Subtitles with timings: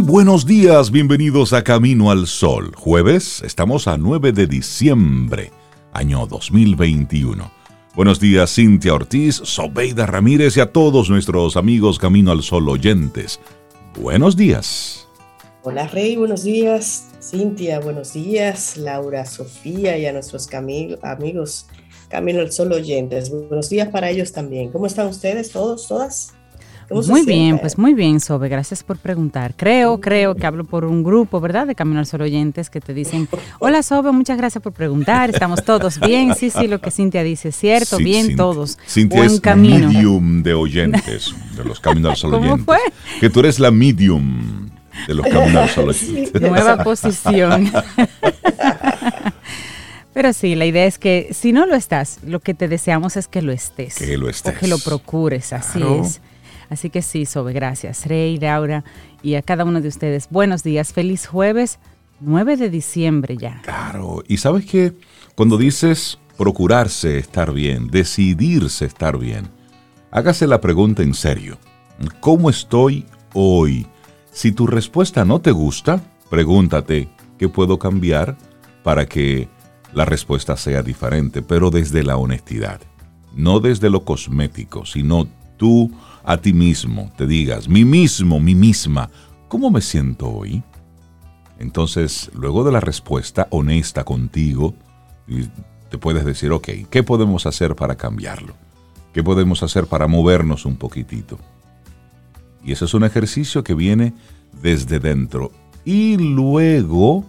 [0.00, 2.72] Buenos días, bienvenidos a Camino al Sol.
[2.76, 5.50] Jueves, estamos a 9 de diciembre,
[5.92, 7.50] año 2021.
[7.94, 13.40] Buenos días, Cintia Ortiz, Sobeida Ramírez y a todos nuestros amigos Camino al Sol oyentes.
[13.98, 15.08] Buenos días.
[15.62, 17.08] Hola Rey, buenos días.
[17.22, 18.76] Cintia, buenos días.
[18.76, 21.68] Laura, Sofía y a nuestros amigos
[22.10, 23.30] Camino al Sol oyentes.
[23.30, 24.70] Buenos días para ellos también.
[24.70, 26.35] ¿Cómo están ustedes todos, todas?
[26.90, 29.54] Muy bien, pues muy bien, Sobe, gracias por preguntar.
[29.56, 31.66] Creo, creo que hablo por un grupo, ¿verdad?
[31.66, 35.64] De Camino al Sol oyentes que te dicen, hola Sobe, muchas gracias por preguntar, estamos
[35.64, 38.78] todos bien, sí, sí, lo que Cintia dice es cierto, bien todos.
[38.86, 39.88] Cintia Buen es camino.
[39.88, 42.78] medium de oyentes, de los Camino al Sol ¿Cómo Fue?
[43.20, 44.70] Que tú eres la medium
[45.06, 46.40] de los Camino al Sol oyentes.
[46.40, 47.72] Nueva posición.
[50.14, 53.28] Pero sí, la idea es que si no lo estás, lo que te deseamos es
[53.28, 53.96] que lo estés.
[53.96, 54.56] Que lo estés.
[54.56, 56.22] O que lo procures, así es.
[56.68, 58.06] Así que sí, Sobe, gracias.
[58.06, 58.84] Rey, Laura
[59.22, 60.28] y a cada uno de ustedes.
[60.30, 61.78] Buenos días, feliz jueves
[62.20, 63.60] 9 de diciembre ya.
[63.62, 64.94] Claro, y sabes que
[65.34, 69.48] cuando dices procurarse estar bien, decidirse estar bien,
[70.10, 71.58] hágase la pregunta en serio.
[72.20, 73.86] ¿Cómo estoy hoy?
[74.32, 77.08] Si tu respuesta no te gusta, pregúntate
[77.38, 78.36] qué puedo cambiar
[78.82, 79.48] para que
[79.92, 82.80] la respuesta sea diferente, pero desde la honestidad,
[83.34, 85.90] no desde lo cosmético, sino tú
[86.26, 89.08] a ti mismo, te digas, mí mismo, mí misma,
[89.46, 90.64] ¿cómo me siento hoy?
[91.60, 94.74] Entonces, luego de la respuesta honesta contigo,
[95.88, 98.54] te puedes decir, ok, ¿qué podemos hacer para cambiarlo?
[99.14, 101.38] ¿Qué podemos hacer para movernos un poquitito?
[102.64, 104.12] Y ese es un ejercicio que viene
[104.60, 105.52] desde dentro.
[105.84, 107.24] Y luego,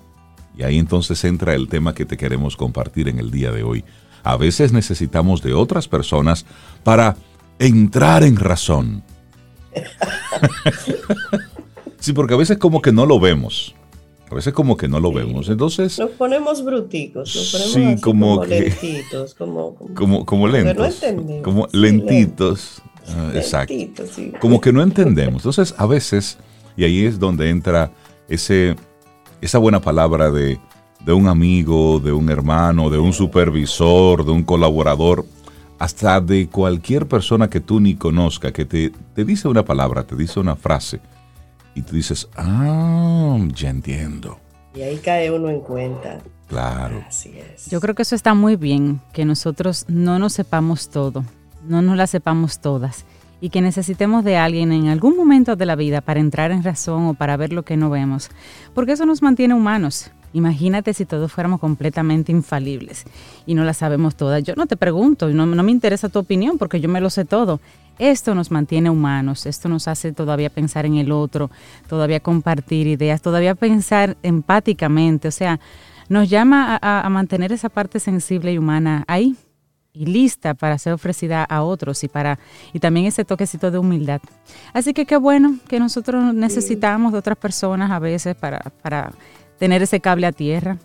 [0.57, 3.85] y ahí entonces entra el tema que te queremos compartir en el día de hoy.
[4.23, 6.47] A veces necesitamos de otras personas
[6.83, 7.15] para
[7.59, 9.03] entrar en razón.
[11.99, 13.75] sí, porque a veces como que no lo vemos.
[14.29, 15.49] A veces como que no lo vemos.
[15.49, 15.97] Entonces...
[15.99, 19.75] Nos ponemos bruticos, nos ponemos como, lentitos, como,
[20.25, 21.01] como, lentos.
[21.43, 22.81] como lentitos.
[23.07, 23.73] Ah, exacto.
[24.41, 25.43] Como que no entendemos.
[25.43, 26.37] Entonces, a veces,
[26.75, 27.91] y ahí es donde entra
[28.27, 28.75] ese,
[29.39, 30.59] esa buena palabra de,
[31.05, 35.25] de un amigo, de un hermano, de un supervisor, de un colaborador,
[35.79, 40.15] hasta de cualquier persona que tú ni conozca, que te, te dice una palabra, te
[40.15, 40.99] dice una frase,
[41.75, 44.39] y tú dices, ah, ya entiendo.
[44.73, 46.19] Y ahí cae uno en cuenta.
[46.47, 47.03] Claro.
[47.07, 47.69] Así es.
[47.69, 51.23] Yo creo que eso está muy bien, que nosotros no nos sepamos todo,
[51.67, 53.05] no nos la sepamos todas,
[53.41, 57.05] y que necesitemos de alguien en algún momento de la vida para entrar en razón
[57.07, 58.29] o para ver lo que no vemos,
[58.73, 63.05] porque eso nos mantiene humanos Imagínate si todos fuéramos completamente infalibles
[63.47, 64.43] y no las sabemos todas.
[64.43, 67.25] Yo no te pregunto, no, no me interesa tu opinión porque yo me lo sé
[67.25, 67.59] todo.
[67.97, 71.49] Esto nos mantiene humanos, esto nos hace todavía pensar en el otro,
[71.89, 75.59] todavía compartir ideas, todavía pensar empáticamente, o sea,
[76.07, 79.35] nos llama a, mantener esa parte sensible y humana ahí
[79.91, 82.37] y lista para ser ofrecida a otros y para
[82.71, 84.21] y también ese toquecito de humildad.
[84.73, 89.11] Así que qué bueno que nosotros necesitamos de otras personas a veces para, para
[89.57, 90.77] tener ese cable a tierra.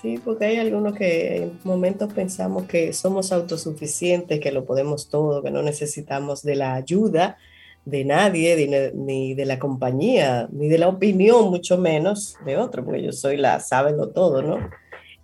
[0.00, 5.42] Sí, porque hay algunos que en momentos pensamos que somos autosuficientes, que lo podemos todo,
[5.42, 7.36] que no necesitamos de la ayuda
[7.84, 13.02] de nadie, ni de la compañía, ni de la opinión, mucho menos de otro, porque
[13.02, 14.58] yo soy la sábelo todo, ¿no?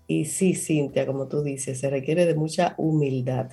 [0.07, 3.51] Y sí, Cintia, como tú dices, se requiere de mucha humildad.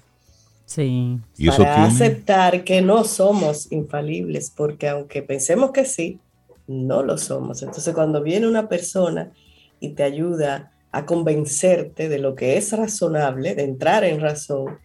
[0.65, 1.19] Sí.
[1.57, 6.19] para aceptar que no somos infalibles, porque aunque pensemos que sí,
[6.67, 7.61] no lo somos.
[7.61, 9.31] Entonces cuando viene una persona
[9.79, 14.77] y te ayuda a convencerte de lo que es razonable, de entrar en razón,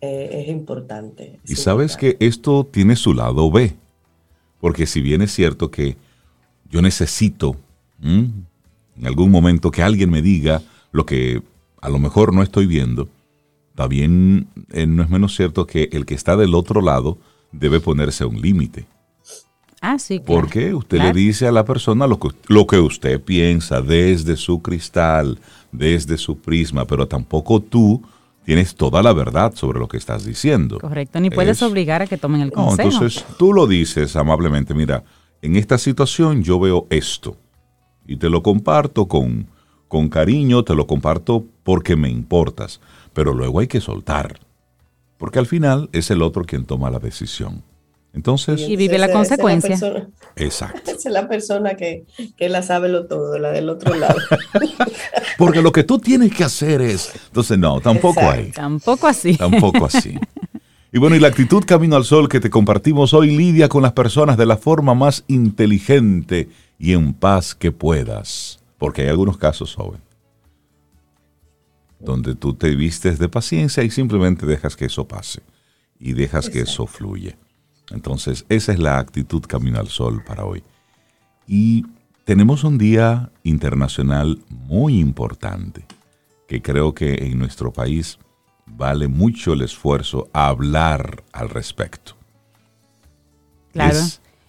[0.00, 1.38] eh, es importante.
[1.46, 3.76] y sabes que esto tiene su lado B,
[4.60, 5.96] porque si bien es cierto que
[6.68, 7.56] yo necesito
[8.02, 10.60] en algún momento que alguien me diga
[10.90, 11.40] lo que
[11.80, 13.08] a lo mejor no estoy viendo,
[13.74, 17.18] también eh, no es menos cierto que el que está del otro lado
[17.52, 18.86] debe ponerse un límite.
[19.84, 20.22] Ah, sí.
[20.24, 24.62] Porque usted le dice a la persona lo que, lo que usted piensa desde su
[24.62, 25.40] cristal,
[25.72, 28.00] desde su prisma, pero tampoco tú
[28.44, 30.78] tienes toda la verdad sobre lo que estás diciendo.
[30.78, 32.90] Correcto, ni puedes obligar a que tomen el consejo.
[32.90, 35.02] entonces tú lo dices amablemente, mira,
[35.42, 37.36] en esta situación yo veo esto
[38.06, 39.48] y te lo comparto con,
[39.88, 42.80] con cariño, te lo comparto porque me importas,
[43.12, 44.38] pero luego hay que soltar,
[45.18, 47.64] porque al final es el otro quien toma la decisión.
[48.14, 49.78] Entonces, y vive la consecuencia.
[50.36, 50.90] exacto.
[50.90, 52.04] Esa es la persona que,
[52.36, 54.18] que, la sabe lo todo, la del otro lado.
[55.38, 57.12] Porque lo que tú tienes que hacer es.
[57.28, 58.50] Entonces, no, tampoco hay.
[58.50, 59.36] Tampoco así.
[59.36, 60.18] Tampoco así.
[60.94, 63.94] Y bueno, y la actitud Camino al Sol que te compartimos hoy lidia con las
[63.94, 68.60] personas de la forma más inteligente y en paz que puedas.
[68.76, 70.02] Porque hay algunos casos, joven,
[71.98, 75.40] donde tú te vistes de paciencia y simplemente dejas que eso pase
[75.98, 77.38] y dejas que eso fluya.
[77.90, 80.62] Entonces, esa es la actitud Camino al Sol para hoy.
[81.46, 81.84] Y
[82.24, 85.84] tenemos un día internacional muy importante
[86.48, 88.18] que creo que en nuestro país
[88.66, 92.14] vale mucho el esfuerzo a hablar al respecto.
[93.72, 93.98] Claro,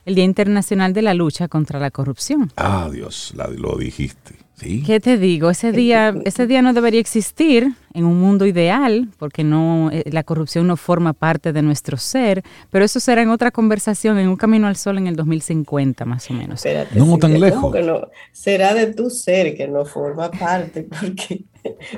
[0.05, 2.51] el Día Internacional de la Lucha contra la Corrupción.
[2.57, 4.42] Ah, Dios, lo dijiste.
[4.85, 5.49] ¿Qué te digo?
[5.49, 10.23] Ese día, ese día no debería existir en un mundo ideal, porque no, eh, la
[10.23, 14.35] corrupción no forma parte de nuestro ser, pero eso será en otra conversación, en un
[14.35, 16.63] camino al sol en el 2050 más o menos.
[16.95, 17.75] no tan lejos.
[18.31, 21.43] será de tu ser que no forma parte, porque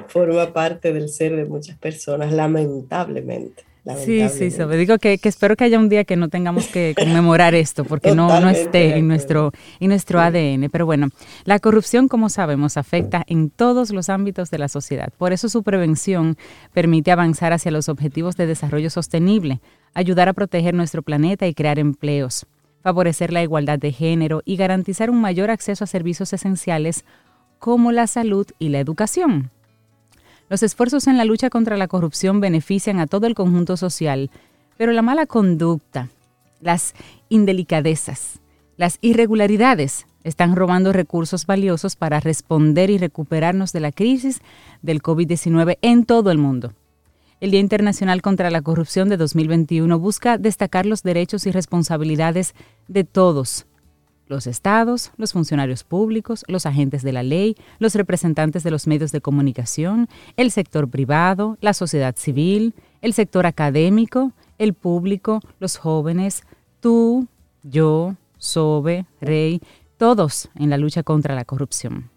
[0.08, 3.64] forma parte del ser de muchas personas, lamentablemente.
[4.04, 4.78] Sí, sí, sobre.
[4.78, 8.40] digo que, espero que haya un día que no tengamos que conmemorar esto, porque no,
[8.40, 10.70] no esté en nuestro, en nuestro ADN.
[10.72, 11.10] Pero bueno,
[11.44, 15.14] la corrupción, como sabemos, afecta en todos los ámbitos de la sociedad.
[15.18, 16.36] Por eso su prevención
[16.74, 19.62] permite avanzar hacia los objetivos de desarrollo sostenible,
[19.94, 22.48] ayudar a proteger nuestro planeta y crear empleos,
[22.82, 27.06] favorecer la igualdad de género y garantizar un mayor acceso a servicios esenciales
[27.60, 29.52] como la salud y la educación.
[30.50, 34.30] Los esfuerzos en la lucha contra la corrupción benefician a todo el conjunto social,
[34.78, 36.10] pero la mala conducta,
[36.62, 36.94] las
[37.30, 38.40] indelicadezas,
[38.78, 44.42] las irregularidades están robando recursos valiosos para responder y recuperarnos de la crisis
[44.82, 46.74] del COVID-19 en todo el mundo.
[47.40, 52.54] El Día Internacional contra la Corrupción de 2021 busca destacar los derechos y responsabilidades
[52.88, 53.66] de todos,
[54.28, 59.12] los estados, los funcionarios públicos, los agentes de la ley, los representantes de los medios
[59.12, 60.08] de comunicación,
[60.38, 66.44] el sector privado, la sociedad civil, el sector académico, el público, los jóvenes,
[66.80, 67.28] tú,
[67.64, 69.62] yo, Sobe, Rey,
[69.98, 72.10] todos en la lucha contra la corrupción.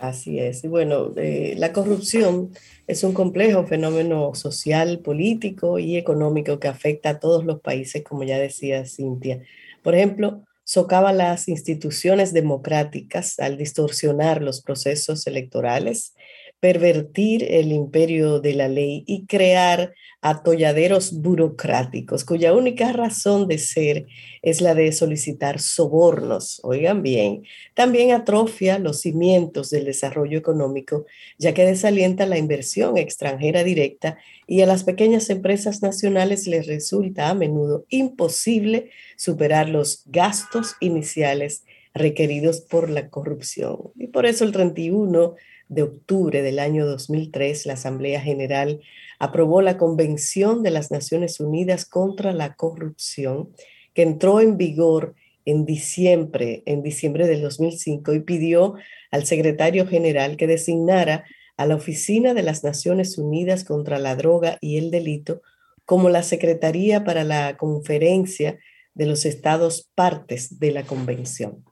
[0.00, 0.62] Así es.
[0.64, 2.50] Y bueno, eh, la corrupción
[2.86, 8.22] es un complejo fenómeno social, político y económico que afecta a todos los países, como
[8.22, 9.42] ya decía Cintia.
[9.88, 16.14] Por ejemplo, socava las instituciones democráticas al distorsionar los procesos electorales,
[16.60, 24.06] pervertir el imperio de la ley y crear atolladeros burocráticos cuya única razón de ser
[24.42, 26.60] es la de solicitar sobornos.
[26.64, 27.44] Oigan bien,
[27.74, 31.06] también atrofia los cimientos del desarrollo económico,
[31.38, 34.18] ya que desalienta la inversión extranjera directa
[34.48, 41.62] y a las pequeñas empresas nacionales les resulta a menudo imposible superar los gastos iniciales
[41.94, 43.92] requeridos por la corrupción.
[43.96, 45.34] Y por eso el 31
[45.68, 48.80] de octubre del año 2003, la Asamblea General
[49.18, 53.50] aprobó la Convención de las Naciones Unidas contra la Corrupción,
[53.94, 58.74] que entró en vigor en diciembre, en diciembre del 2005 y pidió
[59.10, 61.24] al secretario general que designara
[61.56, 65.40] a la Oficina de las Naciones Unidas contra la Droga y el Delito
[65.84, 68.58] como la Secretaría para la Conferencia
[68.92, 71.64] de los Estados partes de la Convención.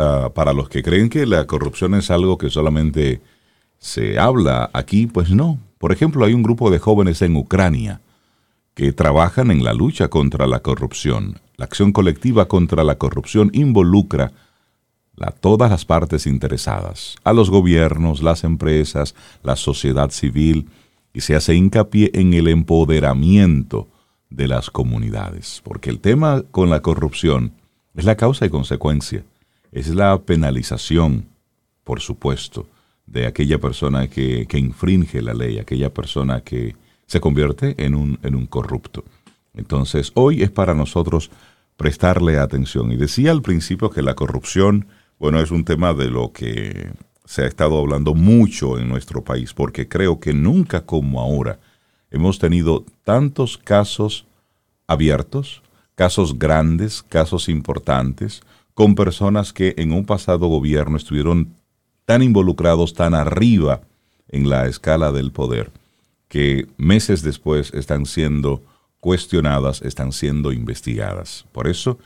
[0.00, 3.20] Ah, para los que creen que la corrupción es algo que solamente
[3.78, 5.58] se habla aquí, pues no.
[5.78, 8.00] Por ejemplo, hay un grupo de jóvenes en Ucrania
[8.74, 11.40] que trabajan en la lucha contra la corrupción.
[11.56, 14.30] La acción colectiva contra la corrupción involucra
[15.20, 20.68] a todas las partes interesadas, a los gobiernos, las empresas, la sociedad civil,
[21.12, 23.88] y se hace hincapié en el empoderamiento
[24.30, 27.50] de las comunidades, porque el tema con la corrupción
[27.96, 29.24] es la causa y consecuencia
[29.72, 31.26] es la penalización,
[31.84, 32.66] por supuesto,
[33.06, 38.34] de aquella persona que, infringe la ley, aquella persona que se convierte en un, en
[38.34, 39.04] un corrupto.
[39.54, 41.30] Entonces, hoy es para nosotros
[41.76, 42.92] prestarle atención.
[42.92, 44.86] Y decía al principio que la corrupción,
[45.18, 46.92] bueno, es un tema de lo que
[47.24, 51.58] se ha estado hablando mucho en nuestro país, porque creo que nunca como ahora
[52.10, 54.26] hemos tenido tantos casos
[54.86, 55.62] abiertos,
[55.94, 58.42] casos grandes, casos importantes,
[58.78, 61.56] con personas que en un pasado gobierno estuvieron
[62.04, 63.80] tan involucrados, tan arriba
[64.28, 65.72] en la escala del poder,
[66.28, 68.62] que meses después están siendo
[69.00, 71.44] cuestionadas, están siendo investigadas.
[71.50, 71.98] Por eso,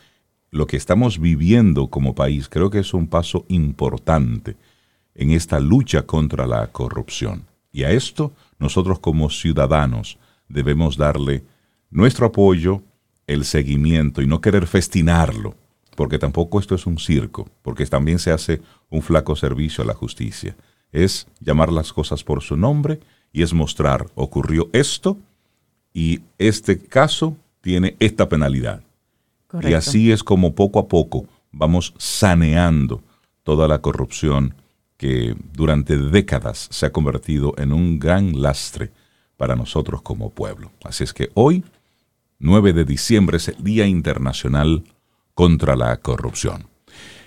[0.51, 4.57] lo que estamos viviendo como país creo que es un paso importante
[5.15, 7.45] en esta lucha contra la corrupción.
[7.71, 10.17] Y a esto nosotros como ciudadanos
[10.49, 11.45] debemos darle
[11.91, 12.81] nuestro apoyo,
[13.27, 15.55] el seguimiento y no querer festinarlo,
[16.03, 19.95] porque tampoco esto es un circo, porque también se hace un flaco servicio a la
[19.95, 20.57] justicia.
[20.91, 22.99] Es llamar las cosas por su nombre
[23.33, 25.17] y es mostrar, ocurrió esto
[25.95, 28.83] y este caso tiene esta penalidad.
[29.61, 33.01] Y así es como poco a poco vamos saneando
[33.45, 34.57] toda la corrupción
[34.97, 38.91] que durante décadas se ha convertido en un gran lastre
[39.37, 40.73] para nosotros como pueblo.
[40.83, 41.63] Así es que hoy,
[42.41, 44.83] 9 de diciembre, es el Día Internacional
[45.35, 46.69] contra la Corrupción.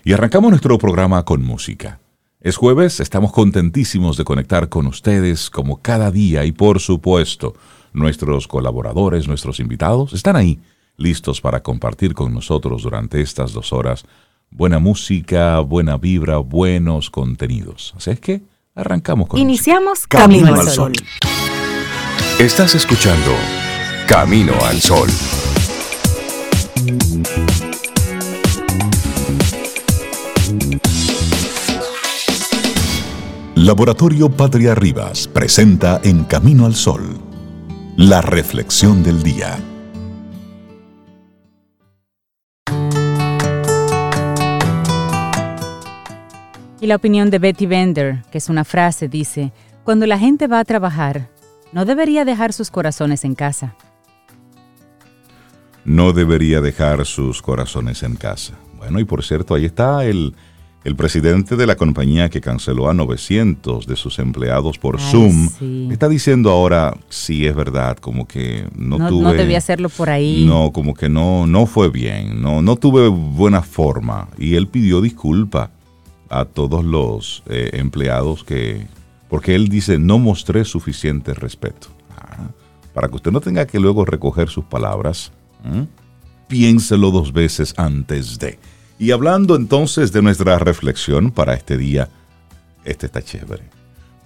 [0.03, 1.99] Y arrancamos nuestro programa con música.
[2.41, 7.55] Es jueves, estamos contentísimos de conectar con ustedes como cada día y por supuesto,
[7.91, 10.59] nuestros colaboradores, nuestros invitados, están ahí,
[10.97, 14.05] listos para compartir con nosotros durante estas dos horas
[14.51, 17.93] buena música, buena vibra, buenos contenidos.
[17.97, 18.41] Así es que
[18.73, 20.93] arrancamos con Iniciamos Camino, al Sol.
[22.39, 23.31] Estás escuchando
[24.07, 25.09] Camino al Sol.
[33.65, 37.17] Laboratorio Patria Rivas presenta En Camino al Sol,
[37.97, 39.57] la reflexión del día.
[46.79, 49.51] Y la opinión de Betty Bender, que es una frase, dice,
[49.83, 51.31] cuando la gente va a trabajar,
[51.71, 53.73] no debería dejar sus corazones en casa.
[55.85, 58.53] No debería dejar sus corazones en casa.
[58.77, 60.35] Bueno, y por cierto, ahí está el,
[60.85, 65.49] el presidente de la compañía que canceló a 900 de sus empleados por Zoom.
[65.91, 69.23] Está diciendo ahora, sí es verdad, como que no, no tuve...
[69.23, 70.45] No debía hacerlo por ahí.
[70.45, 74.27] No, como que no, no fue bien, no, no tuve buena forma.
[74.37, 75.71] Y él pidió disculpa
[76.29, 78.85] a todos los eh, empleados que,
[79.27, 81.87] porque él dice, no mostré suficiente respeto.
[82.15, 82.51] Ah,
[82.93, 85.31] para que usted no tenga que luego recoger sus palabras,
[86.47, 88.59] piénselo dos veces antes de.
[88.97, 92.07] Y hablando entonces de nuestra reflexión para este día,
[92.85, 93.63] este está chévere.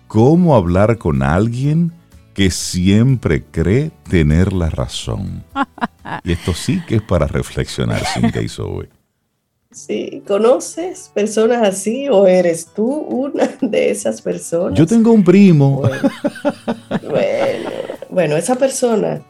[0.08, 1.92] ¿Cómo hablar con alguien
[2.36, 5.44] que siempre cree tener la razón?
[6.24, 8.90] y esto sí que es para reflexionar, sin que hizo hoy.
[9.72, 14.78] Sí, ¿conoces personas así o eres tú una de esas personas?
[14.78, 15.82] Yo tengo un primo.
[17.08, 17.70] Bueno,
[18.10, 19.22] bueno, esa persona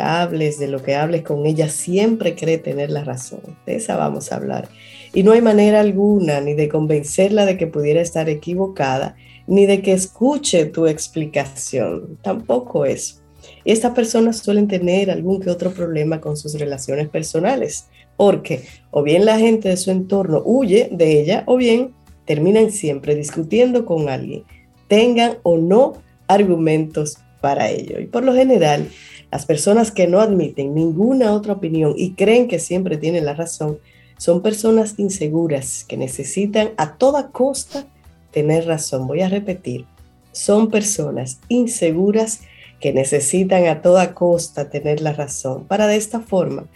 [0.00, 3.40] hables de lo que hables con ella siempre cree tener la razón.
[3.66, 4.68] De esa vamos a hablar.
[5.14, 9.14] Y no hay manera alguna ni de convencerla de que pudiera estar equivocada,
[9.46, 12.18] ni de que escuche tu explicación.
[12.22, 13.16] Tampoco eso.
[13.64, 19.02] Y estas personas suelen tener algún que otro problema con sus relaciones personales porque o
[19.02, 21.92] bien la gente de su entorno huye de ella o bien
[22.24, 24.44] terminan siempre discutiendo con alguien,
[24.88, 25.94] tengan o no
[26.28, 27.98] argumentos para ello.
[27.98, 28.88] Y por lo general,
[29.32, 33.78] las personas que no admiten ninguna otra opinión y creen que siempre tienen la razón,
[34.18, 37.86] son personas inseguras que necesitan a toda costa
[38.30, 39.06] tener razón.
[39.06, 39.86] Voy a repetir,
[40.32, 42.42] son personas inseguras
[42.78, 46.66] que necesitan a toda costa tener la razón para de esta forma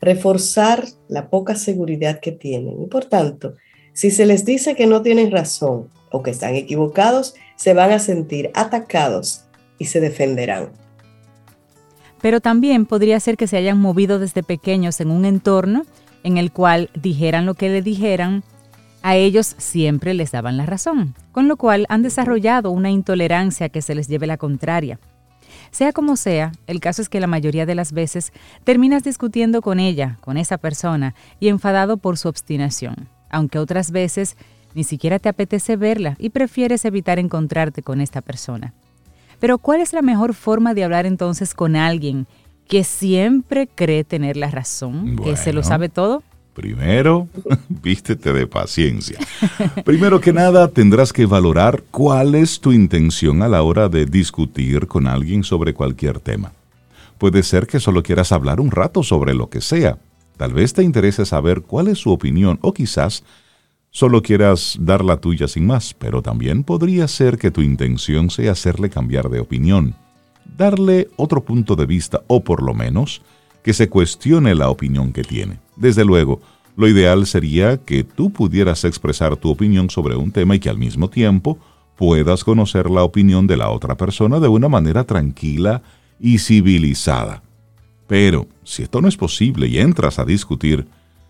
[0.00, 2.82] reforzar la poca seguridad que tienen.
[2.82, 3.54] Y por tanto,
[3.92, 8.00] si se les dice que no tienen razón o que están equivocados, se van a
[8.00, 9.44] sentir atacados
[9.78, 10.70] y se defenderán.
[12.20, 15.84] Pero también podría ser que se hayan movido desde pequeños en un entorno
[16.22, 18.42] en el cual dijeran lo que le dijeran,
[19.02, 23.80] a ellos siempre les daban la razón, con lo cual han desarrollado una intolerancia que
[23.80, 24.98] se les lleve la contraria.
[25.70, 28.32] Sea como sea, el caso es que la mayoría de las veces
[28.64, 34.36] terminas discutiendo con ella, con esa persona, y enfadado por su obstinación, aunque otras veces
[34.74, 38.74] ni siquiera te apetece verla y prefieres evitar encontrarte con esta persona.
[39.40, 42.26] Pero ¿cuál es la mejor forma de hablar entonces con alguien
[42.68, 46.22] que siempre cree tener la razón, que se lo sabe todo?
[46.54, 47.26] Primero,
[47.68, 49.18] vístete de paciencia.
[49.84, 54.86] Primero que nada, tendrás que valorar cuál es tu intención a la hora de discutir
[54.86, 56.52] con alguien sobre cualquier tema.
[57.18, 59.98] Puede ser que solo quieras hablar un rato sobre lo que sea.
[60.36, 63.24] Tal vez te interese saber cuál es su opinión o quizás
[63.90, 68.52] solo quieras dar la tuya sin más, pero también podría ser que tu intención sea
[68.52, 69.94] hacerle cambiar de opinión,
[70.56, 73.22] darle otro punto de vista o por lo menos
[73.62, 75.58] que se cuestione la opinión que tiene.
[75.76, 76.40] Desde luego,
[76.76, 80.78] lo ideal sería que tú pudieras expresar tu opinión sobre un tema y que al
[80.78, 81.58] mismo tiempo
[81.96, 85.82] puedas conocer la opinión de la otra persona de una manera tranquila
[86.18, 87.42] y civilizada.
[88.06, 90.86] Pero, si esto no es posible y entras a discutir,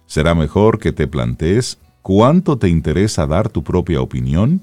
[0.06, 4.60] será mejor que te plantees cuánto te interesa dar tu propia opinión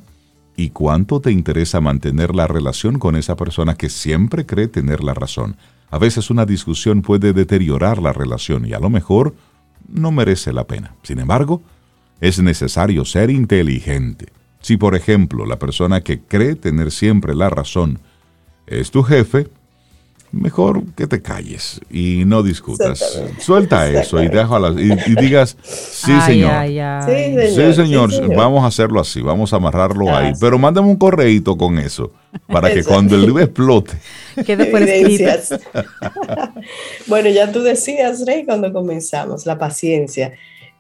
[0.56, 5.14] y cuánto te interesa mantener la relación con esa persona que siempre cree tener la
[5.14, 5.56] razón.
[5.90, 9.36] A veces una discusión puede deteriorar la relación y a lo mejor
[9.88, 10.96] no merece la pena.
[11.04, 11.62] Sin embargo,
[12.20, 14.28] es necesario ser inteligente.
[14.60, 18.00] Si, por ejemplo, la persona que cree tener siempre la razón
[18.66, 19.48] es tu jefe,
[20.32, 23.22] mejor que te calles y no discutas.
[23.40, 26.68] Suelta eso y, déjalo, y, y digas, sí, señor.
[27.06, 28.36] Sí, señor.
[28.36, 30.34] vamos a hacerlo así, vamos a amarrarlo ahí.
[30.40, 32.12] Pero mándame un correíto con eso
[32.48, 33.94] para que cuando el libro explote.
[34.46, 34.82] Quede por
[37.08, 40.34] bueno, ya tú decías, Rey, cuando comenzamos, la paciencia.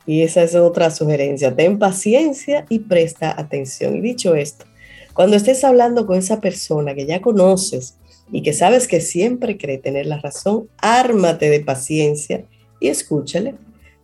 [0.05, 1.53] Y esa es otra sugerencia.
[1.55, 3.97] Ten paciencia y presta atención.
[3.97, 4.65] Y dicho esto,
[5.13, 7.97] cuando estés hablando con esa persona que ya conoces,
[8.31, 12.43] y que sabes que siempre cree tener la razón, ármate de paciencia
[12.79, 13.55] y escúchale.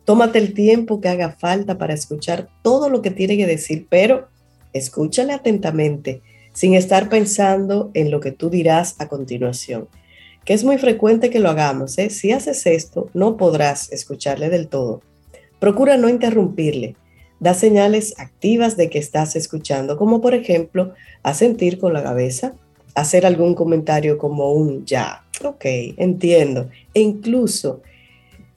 [0.04, 4.28] Tómate el tiempo que haga falta para escuchar todo lo que tiene que decir, pero
[4.72, 6.20] escúchale atentamente,
[6.52, 9.88] sin estar pensando en lo que tú dirás a continuación.
[10.44, 11.96] Que es muy frecuente que lo hagamos.
[11.96, 12.10] ¿eh?
[12.10, 15.00] Si haces esto, no podrás escucharle del todo.
[15.58, 16.96] Procura no interrumpirle.
[17.40, 22.54] Da señales activas de que estás escuchando, como por ejemplo, asentir con la cabeza,
[22.94, 25.64] hacer algún comentario como un ya, ok,
[25.96, 26.68] entiendo.
[26.94, 27.82] E incluso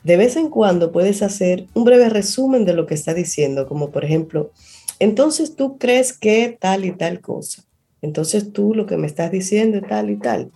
[0.04, 3.92] de vez en cuando puedes hacer un breve resumen de lo que está diciendo, como
[3.92, 4.52] por ejemplo,
[5.00, 7.64] entonces tú crees que tal y tal cosa.
[8.02, 10.52] Entonces tú lo que me estás diciendo es tal y tal.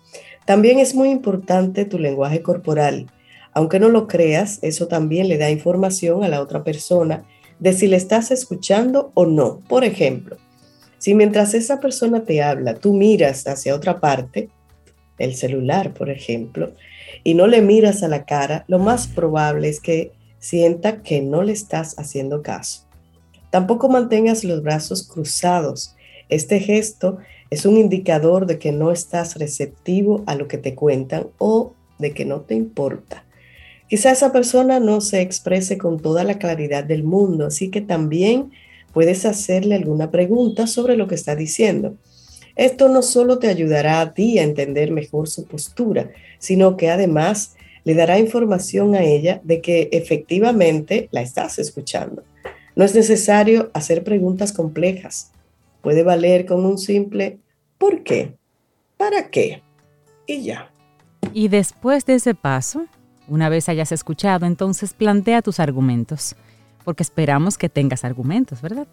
[0.46, 3.08] También es muy importante tu lenguaje corporal.
[3.54, 7.26] Aunque no lo creas, eso también le da información a la otra persona
[7.60, 9.60] de si le estás escuchando o no.
[9.68, 10.38] Por ejemplo,
[11.02, 14.50] si mientras esa persona te habla, tú miras hacia otra parte,
[15.18, 16.74] el celular, por ejemplo,
[17.24, 21.42] y no le miras a la cara, lo más probable es que sienta que no
[21.42, 22.86] le estás haciendo caso.
[23.50, 25.96] Tampoco mantengas los brazos cruzados.
[26.30, 27.18] Este gesto
[27.50, 32.14] es un indicador de que no estás receptivo a lo que te cuentan o de
[32.14, 33.26] que no te importa.
[33.90, 38.52] Quizá esa persona no se exprese con toda la claridad del mundo, así que también
[38.94, 41.96] puedes hacerle alguna pregunta sobre lo que está diciendo.
[42.56, 47.56] Esto no solo te ayudará a ti a entender mejor su postura, sino que además
[47.84, 52.24] le dará información a ella de que efectivamente la estás escuchando.
[52.76, 55.32] No es necesario hacer preguntas complejas.
[55.82, 57.40] Puede valer con un simple
[57.78, 58.36] ¿por qué?
[58.98, 59.64] ¿Para qué?
[60.28, 60.72] Y ya.
[61.34, 62.86] Y después de ese paso,
[63.28, 66.36] una vez hayas escuchado, entonces plantea tus argumentos
[66.84, 68.88] porque esperamos que tengas argumentos, ¿verdad?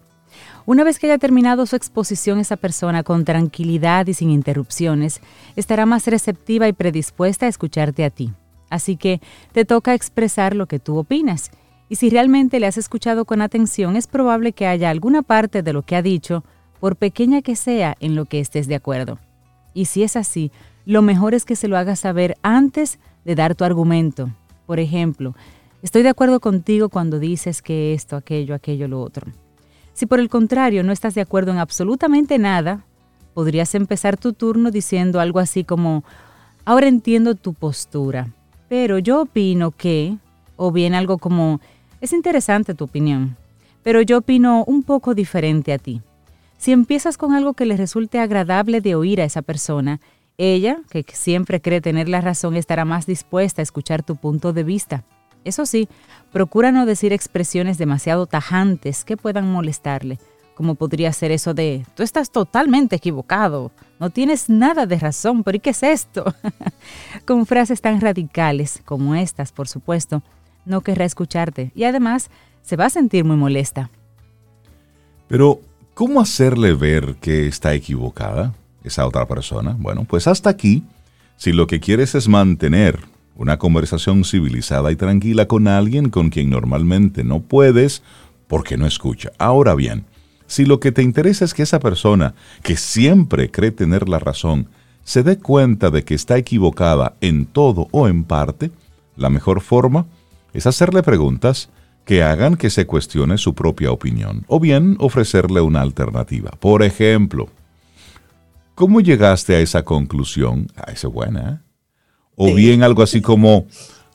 [0.65, 5.21] Una vez que haya terminado su exposición, esa persona con tranquilidad y sin interrupciones
[5.55, 8.31] estará más receptiva y predispuesta a escucharte a ti.
[8.69, 9.21] Así que
[9.51, 11.51] te toca expresar lo que tú opinas.
[11.89, 15.73] Y si realmente le has escuchado con atención, es probable que haya alguna parte de
[15.73, 16.43] lo que ha dicho,
[16.79, 19.17] por pequeña que sea, en lo que estés de acuerdo.
[19.73, 20.51] Y si es así,
[20.85, 24.29] lo mejor es que se lo hagas saber antes de dar tu argumento.
[24.67, 25.35] Por ejemplo,
[25.81, 29.27] Estoy de acuerdo contigo cuando dices que esto, aquello, aquello, lo otro.
[29.93, 32.83] Si por el contrario no estás de acuerdo en absolutamente nada,
[33.33, 36.03] podrías empezar tu turno diciendo algo así como,
[36.65, 38.27] ahora entiendo tu postura,
[38.67, 40.17] pero yo opino que,
[40.57, 41.61] o bien algo como,
[42.01, 43.37] es interesante tu opinión,
[43.81, 46.01] pero yo opino un poco diferente a ti.
[46.57, 50.01] Si empiezas con algo que le resulte agradable de oír a esa persona,
[50.37, 54.63] ella, que siempre cree tener la razón, estará más dispuesta a escuchar tu punto de
[54.63, 55.03] vista.
[55.43, 55.87] Eso sí,
[56.31, 60.19] procura no decir expresiones demasiado tajantes que puedan molestarle,
[60.53, 65.55] como podría ser eso de, tú estás totalmente equivocado, no tienes nada de razón, pero
[65.55, 66.33] ¿y qué es esto?
[67.25, 70.21] Con frases tan radicales como estas, por supuesto,
[70.65, 72.29] no querrá escucharte y además
[72.61, 73.89] se va a sentir muy molesta.
[75.27, 75.61] Pero,
[75.93, 79.75] ¿cómo hacerle ver que está equivocada esa otra persona?
[79.79, 80.83] Bueno, pues hasta aquí,
[81.37, 82.99] si lo que quieres es mantener
[83.39, 88.03] una conversación civilizada y tranquila con alguien con quien normalmente no puedes
[88.47, 89.31] porque no escucha.
[89.37, 90.05] Ahora bien,
[90.45, 94.67] si lo que te interesa es que esa persona, que siempre cree tener la razón,
[95.05, 98.71] se dé cuenta de que está equivocada en todo o en parte,
[99.15, 100.05] la mejor forma
[100.53, 101.69] es hacerle preguntas
[102.03, 106.51] que hagan que se cuestione su propia opinión, o bien ofrecerle una alternativa.
[106.59, 107.47] Por ejemplo,
[108.75, 110.67] ¿cómo llegaste a esa conclusión?
[110.75, 111.68] Ah, esa es buena, ¿eh?
[112.41, 113.67] O bien algo así como,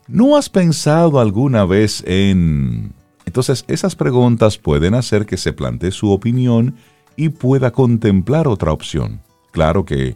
[0.07, 2.91] ¿no has pensado alguna vez en...
[3.23, 6.75] Entonces, esas preguntas pueden hacer que se plantee su opinión
[7.15, 9.21] y pueda contemplar otra opción.
[9.51, 10.15] Claro que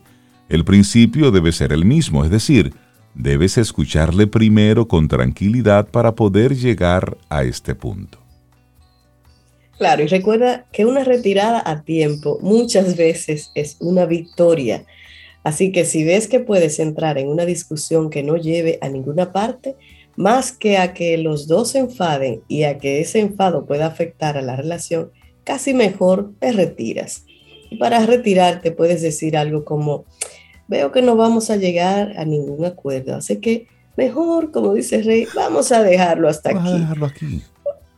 [0.50, 2.74] el principio debe ser el mismo, es decir,
[3.14, 8.18] debes escucharle primero con tranquilidad para poder llegar a este punto.
[9.78, 14.84] Claro, y recuerda que una retirada a tiempo muchas veces es una victoria
[15.44, 19.32] Así que si ves que puedes entrar en una discusión que no lleve a ninguna
[19.32, 19.76] parte,
[20.16, 24.38] más que a que los dos se enfaden y a que ese enfado pueda afectar
[24.38, 25.12] a la relación,
[25.44, 27.26] casi mejor te retiras.
[27.70, 30.06] Y para retirarte puedes decir algo como,
[30.68, 33.16] veo que no vamos a llegar a ningún acuerdo.
[33.16, 37.42] Así que mejor, como dice Rey, vamos a dejarlo hasta Vamos a dejarlo aquí.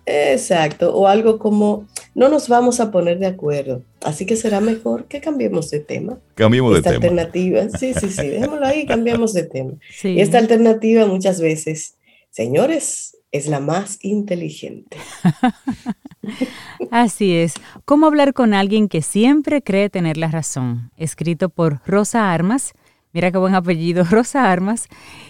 [0.05, 5.05] Exacto, o algo como no nos vamos a poner de acuerdo, así que será mejor
[5.05, 6.17] que cambiemos de tema.
[6.35, 7.05] Cambiemos de esta tema.
[7.05, 9.73] alternativa, sí, sí, sí, dejémoslo ahí, cambiamos de tema.
[9.91, 10.09] Sí.
[10.09, 11.95] Y esta alternativa muchas veces,
[12.29, 14.97] señores, es la más inteligente.
[16.91, 17.53] Así es.
[17.85, 20.91] ¿Cómo hablar con alguien que siempre cree tener la razón?
[20.97, 22.73] Escrito por Rosa Armas.
[23.13, 24.87] Mira qué buen apellido, Rosa Armas.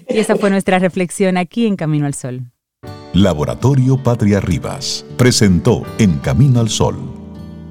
[0.10, 2.52] Y esa fue nuestra reflexión aquí en Camino al Sol.
[3.14, 6.96] Laboratorio Patria Rivas presentó En Camino al Sol,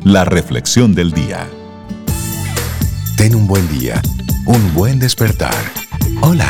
[0.05, 1.49] la reflexión del día.
[3.17, 4.03] Ten un buen día,
[4.45, 5.55] un buen despertar.
[6.21, 6.49] Hola.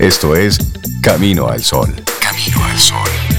[0.00, 0.58] Esto es
[1.00, 1.94] Camino al Sol.
[2.20, 3.31] Camino al Sol.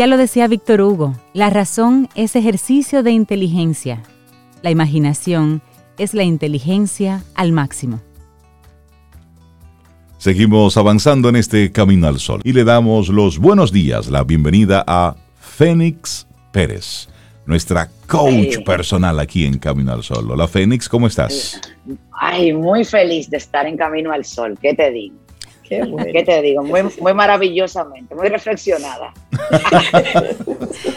[0.00, 4.02] Ya lo decía Víctor Hugo, la razón es ejercicio de inteligencia.
[4.62, 5.60] La imaginación
[5.98, 8.00] es la inteligencia al máximo.
[10.16, 14.82] Seguimos avanzando en este Camino al Sol y le damos los buenos días, la bienvenida
[14.86, 17.10] a Fénix Pérez,
[17.44, 20.30] nuestra coach personal aquí en Camino al Sol.
[20.30, 21.60] Hola Fénix, ¿cómo estás?
[22.12, 24.56] Ay, muy feliz de estar en Camino al Sol.
[24.62, 25.16] ¿Qué te digo?
[25.82, 26.10] Qué bueno.
[26.12, 26.62] ¿Qué te digo?
[26.64, 29.12] Muy, muy maravillosamente, muy reflexionada.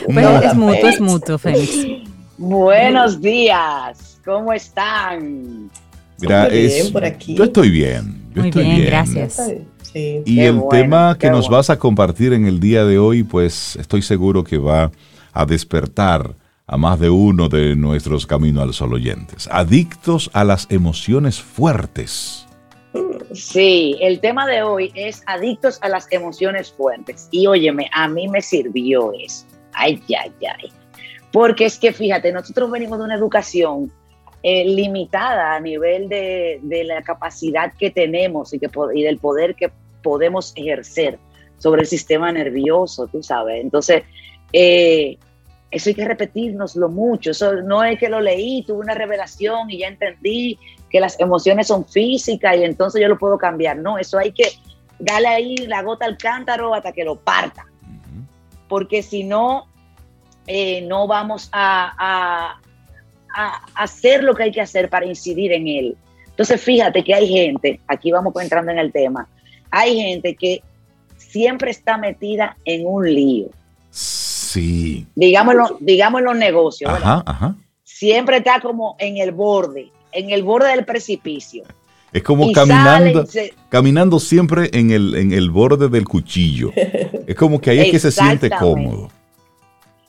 [0.05, 0.99] Pues No, es mutuo, es Fénix.
[0.99, 1.77] mutuo, Félix.
[2.37, 4.19] Buenos días.
[4.25, 5.69] ¿Cómo están?
[6.17, 7.35] Súper bien por aquí.
[7.35, 8.21] yo estoy bien.
[8.33, 9.51] Yo Muy estoy bien, bien, gracias.
[9.93, 10.21] Sí.
[10.25, 11.57] Y Qué el bueno, tema que nos bueno.
[11.57, 14.91] vas a compartir en el día de hoy, pues estoy seguro que va
[15.33, 19.47] a despertar a más de uno de nuestros Camino al Sol oyentes.
[19.51, 22.47] Adictos a las emociones fuertes.
[23.33, 27.27] Sí, el tema de hoy es adictos a las emociones fuertes.
[27.31, 29.45] Y óyeme, a mí me sirvió eso.
[29.73, 30.71] Ay, ay, ay.
[31.31, 33.91] Porque es que fíjate, nosotros venimos de una educación
[34.43, 39.55] eh, limitada a nivel de, de la capacidad que tenemos y, que, y del poder
[39.55, 39.71] que
[40.03, 41.17] podemos ejercer
[41.57, 43.61] sobre el sistema nervioso, tú sabes.
[43.61, 44.03] Entonces,
[44.51, 45.17] eh,
[45.71, 47.31] eso hay que repetirnoslo mucho.
[47.31, 50.59] Eso no es que lo leí, tuve una revelación y ya entendí
[50.93, 53.77] que las emociones son físicas y entonces yo lo puedo cambiar.
[53.77, 54.45] No, eso hay que
[54.99, 57.65] darle ahí la gota al cántaro hasta que lo parta,
[58.69, 59.67] porque si no,
[60.47, 62.59] eh, no vamos a, a-
[63.35, 65.97] a hacer lo que hay que hacer para incidir en él.
[66.27, 69.27] Entonces, fíjate que hay gente, aquí vamos entrando en el tema,
[69.71, 70.61] hay gente que
[71.17, 73.47] siempre está metida en un lío,
[73.89, 75.07] Sí.
[75.15, 77.23] digámoslo, digamos en los negocios, ¿verdad?
[77.25, 77.55] Ajá, ajá.
[77.83, 81.63] siempre está como en el borde, en el borde del precipicio.
[82.11, 86.71] Es como Y caminando, se- caminando siempre en el, en el borde del cuchillo.
[87.25, 89.09] Es como que ahí es que se siente cómodo.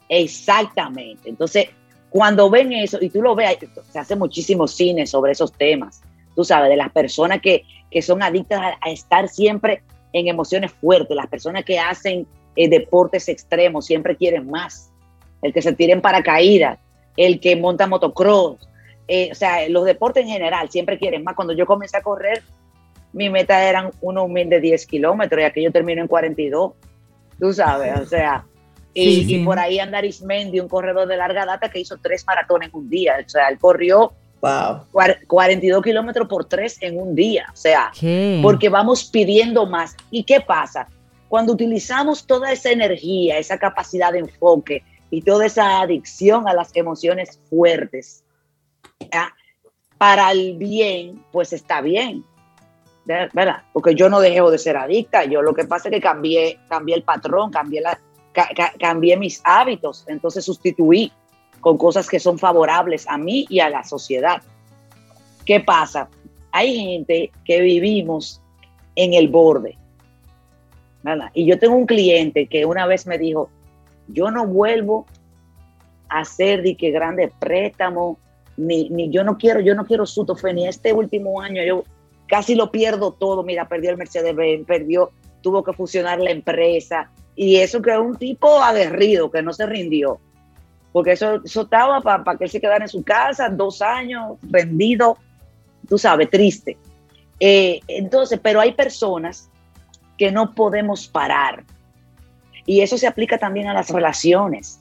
[0.09, 1.29] Exactamente.
[1.29, 1.69] Entonces,
[2.11, 3.57] cuando ven eso, y tú lo ves,
[3.91, 6.03] se hace muchísimos cines sobre esos temas,
[6.37, 10.71] tú sabes, de las personas que, que son adictas a, a estar siempre en emociones
[10.73, 14.91] fuertes, las personas que hacen eh, deportes extremos siempre quieren más,
[15.43, 16.79] el que se tira en paracaídas,
[17.17, 18.59] el que monta motocross,
[19.09, 21.35] eh, o sea, los deportes en general siempre quieren más.
[21.35, 22.43] Cuando yo comencé a correr,
[23.13, 26.73] mi meta eran unos mil de 10 kilómetros y aquí yo termino en 42,
[27.39, 28.45] tú sabes, o sea,
[28.93, 29.35] y, Sí, sí.
[29.41, 32.77] y por ahí anda Arismendi, un corredor de larga data que hizo tres maratones en
[32.77, 33.15] un día.
[33.25, 34.87] O sea, él corrió Wow.
[34.93, 37.47] cuar- 42 kilómetros por tres en un día.
[37.53, 38.41] O sea, ¿Qué?
[38.43, 39.97] porque vamos pidiendo más.
[40.11, 40.87] ¿Y qué pasa?
[41.29, 46.75] Cuando utilizamos toda esa energía, esa capacidad de enfoque y toda esa adicción a las
[46.77, 48.23] emociones fuertes,
[49.99, 52.25] para el bien, pues está bien.
[53.05, 53.63] ¿ver- ¿Verdad?
[53.73, 55.25] Porque yo no dejo de ser adicta.
[55.25, 57.99] Yo lo que pasa es que cambié, cambié el patrón, cambié, la,
[58.33, 60.05] ca- ca- cambié mis hábitos.
[60.09, 61.13] Entonces sustituí
[61.61, 64.43] con cosas que son favorables a mí y a la sociedad.
[65.47, 66.09] ¿Qué pasa?
[66.53, 68.41] Hay gente que vivimos
[68.97, 69.77] en el borde.
[71.03, 71.31] ¿verdad?
[71.35, 73.51] Y yo tengo un cliente que una vez me dijo,
[74.09, 75.05] yo no vuelvo
[76.09, 78.17] a hacer de que grandes préstamos,
[78.57, 80.05] ni, ni yo no quiero, yo no quiero
[80.53, 81.85] ni este último año, yo
[82.27, 85.11] casi lo pierdo todo, mira, perdió el Mercedes-Benz, perdió,
[85.43, 89.67] tuvo que fusionar la empresa, y eso que es un tipo aguerrido, que no se
[89.67, 90.19] rindió,
[90.93, 95.19] porque eso, eso estaba para que él se quedara en su casa dos años, rendido,
[95.89, 96.79] tú sabes, triste.
[97.41, 99.51] Eh, entonces, pero hay personas
[100.17, 101.65] que no podemos parar.
[102.67, 104.81] Y eso se aplica también a las relaciones.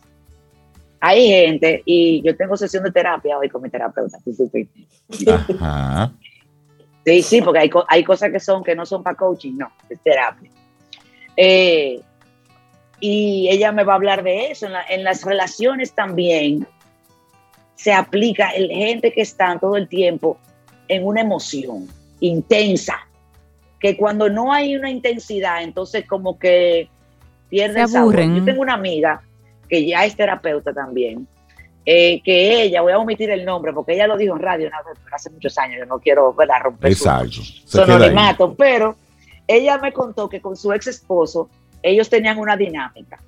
[1.06, 4.18] Hay gente, y yo tengo sesión de terapia hoy con mi terapeuta.
[5.60, 6.14] Ajá.
[7.06, 9.70] Sí, sí, porque hay, co- hay cosas que son que no son para coaching, no,
[9.90, 10.50] es terapia.
[11.36, 12.00] Eh,
[13.02, 14.68] y ella me va a hablar de eso.
[14.90, 16.66] En, las relaciones también
[17.76, 20.38] se aplica el gente que está todo el tiempo
[20.88, 21.90] en una emoción
[22.22, 23.06] intensa,
[23.82, 26.88] que cuando no hay una intensidad, entonces como que
[27.50, 28.16] pierde el sabor.
[28.38, 29.22] Yo tengo una amiga
[29.70, 31.28] que ya es terapeuta también,
[31.86, 34.70] eh, que ella, voy a omitir el nombre porque ella lo dijo en radio
[35.12, 37.42] hace muchos años, yo no quiero romper Exacto.
[37.42, 38.96] su pero
[39.48, 41.50] ella me contó que con su ex esposo
[41.82, 43.20] ellos tenían una dinámica.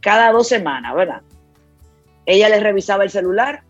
[0.00, 1.22] Cada dos semanas, ¿verdad?
[2.26, 3.62] Ella les revisaba el celular,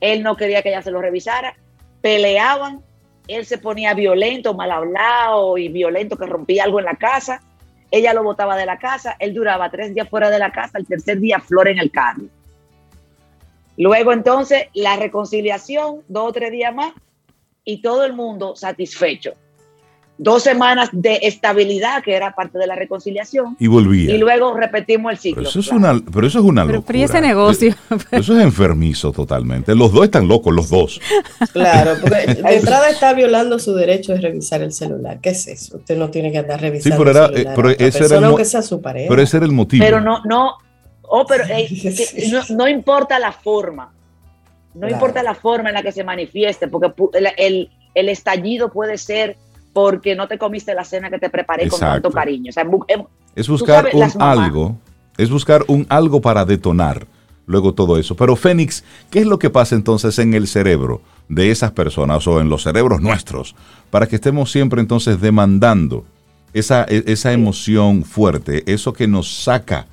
[0.00, 1.56] él no quería que ella se lo revisara,
[2.00, 2.82] peleaban,
[3.26, 7.42] él se ponía violento, mal hablado y violento que rompía algo en la casa,
[7.90, 10.86] ella lo botaba de la casa, él duraba tres días fuera de la casa, el
[10.86, 12.24] tercer día flor en el carro.
[13.76, 16.92] Luego entonces la reconciliación, dos o tres días más,
[17.64, 19.34] y todo el mundo satisfecho.
[20.22, 23.56] Dos semanas de estabilidad, que era parte de la reconciliación.
[23.58, 24.14] Y volvía.
[24.14, 25.42] Y luego repetimos el ciclo.
[25.42, 26.82] Pero eso es una, pero eso es una locura.
[26.86, 27.74] Pero ese negocio.
[28.10, 29.74] Eso es enfermizo totalmente.
[29.74, 31.00] Los dos están locos, los dos.
[31.52, 35.20] Claro, porque de entrada está violando su derecho de revisar el celular.
[35.20, 35.78] ¿Qué es eso?
[35.78, 37.54] Usted no tiene que andar revisando sí, pero era, el celular.
[37.56, 39.08] Pero ese era el, que sea su pareja.
[39.08, 39.82] Pero ese era el motivo.
[39.82, 40.58] Pero no, no,
[41.12, 41.68] Oh, pero eh,
[42.50, 43.92] no, importa la forma,
[44.74, 46.92] no importa la forma en la que se manifieste, porque
[47.36, 49.36] el, el, estallido puede ser
[49.72, 52.52] porque no te comiste la cena que te preparé con tanto cariño.
[52.88, 53.04] Em,
[53.34, 54.78] es buscar un algo,
[55.16, 57.06] es buscar un algo para detonar
[57.46, 58.14] luego todo eso.
[58.16, 62.40] Pero Fénix, ¿qué es lo que pasa entonces en el cerebro de esas personas o
[62.40, 63.54] en los cerebros nuestros
[63.90, 66.04] para que estemos siempre entonces demandando
[66.52, 69.86] esa, e, esa emoción fuerte, eso que nos saca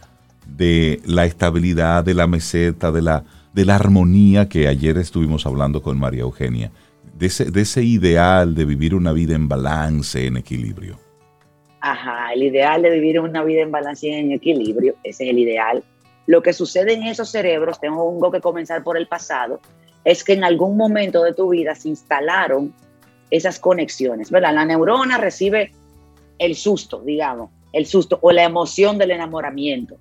[0.46, 5.82] de la estabilidad, de la meseta, de la, de la armonía que ayer estuvimos hablando
[5.82, 6.72] con María Eugenia,
[7.18, 11.00] de ese, de ese ideal de vivir una vida en balance, en equilibrio.
[11.82, 15.40] Ajá, el ideal de vivir una vida en balance y en equilibrio, ese es el
[15.40, 15.84] ideal.
[16.26, 19.60] Lo que sucede en esos cerebros, tengo que comenzar por el pasado,
[20.04, 22.74] es que en algún momento de tu vida se instalaron
[23.30, 24.54] esas conexiones, ¿verdad?
[24.54, 25.72] La neurona recibe
[26.40, 29.98] el susto, digamos, el susto o la emoción del enamoramiento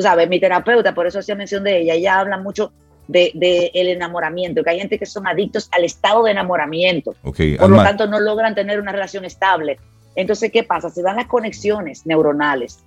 [0.00, 2.72] tú sabes, mi terapeuta, por eso hacía mención de ella, ella habla mucho
[3.10, 7.70] del de, el enamoramiento, que hay gente que son adictos al estado de enamoramiento, por
[7.70, 9.78] lo tanto no logran tener una relación estable.
[10.14, 10.90] Entonces, ¿qué pasa?
[10.90, 12.80] Se dan las conexiones neuronales,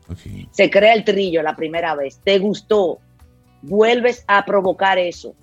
[0.51, 2.99] se crea el trillo la primera vez, te gustó,
[3.61, 5.35] vuelves a provocar eso,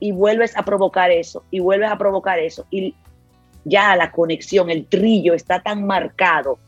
[0.00, 2.94] y vuelves a provocar eso, y vuelves a provocar eso, y
[3.64, 6.58] ya la conexión, el trillo está tan marcado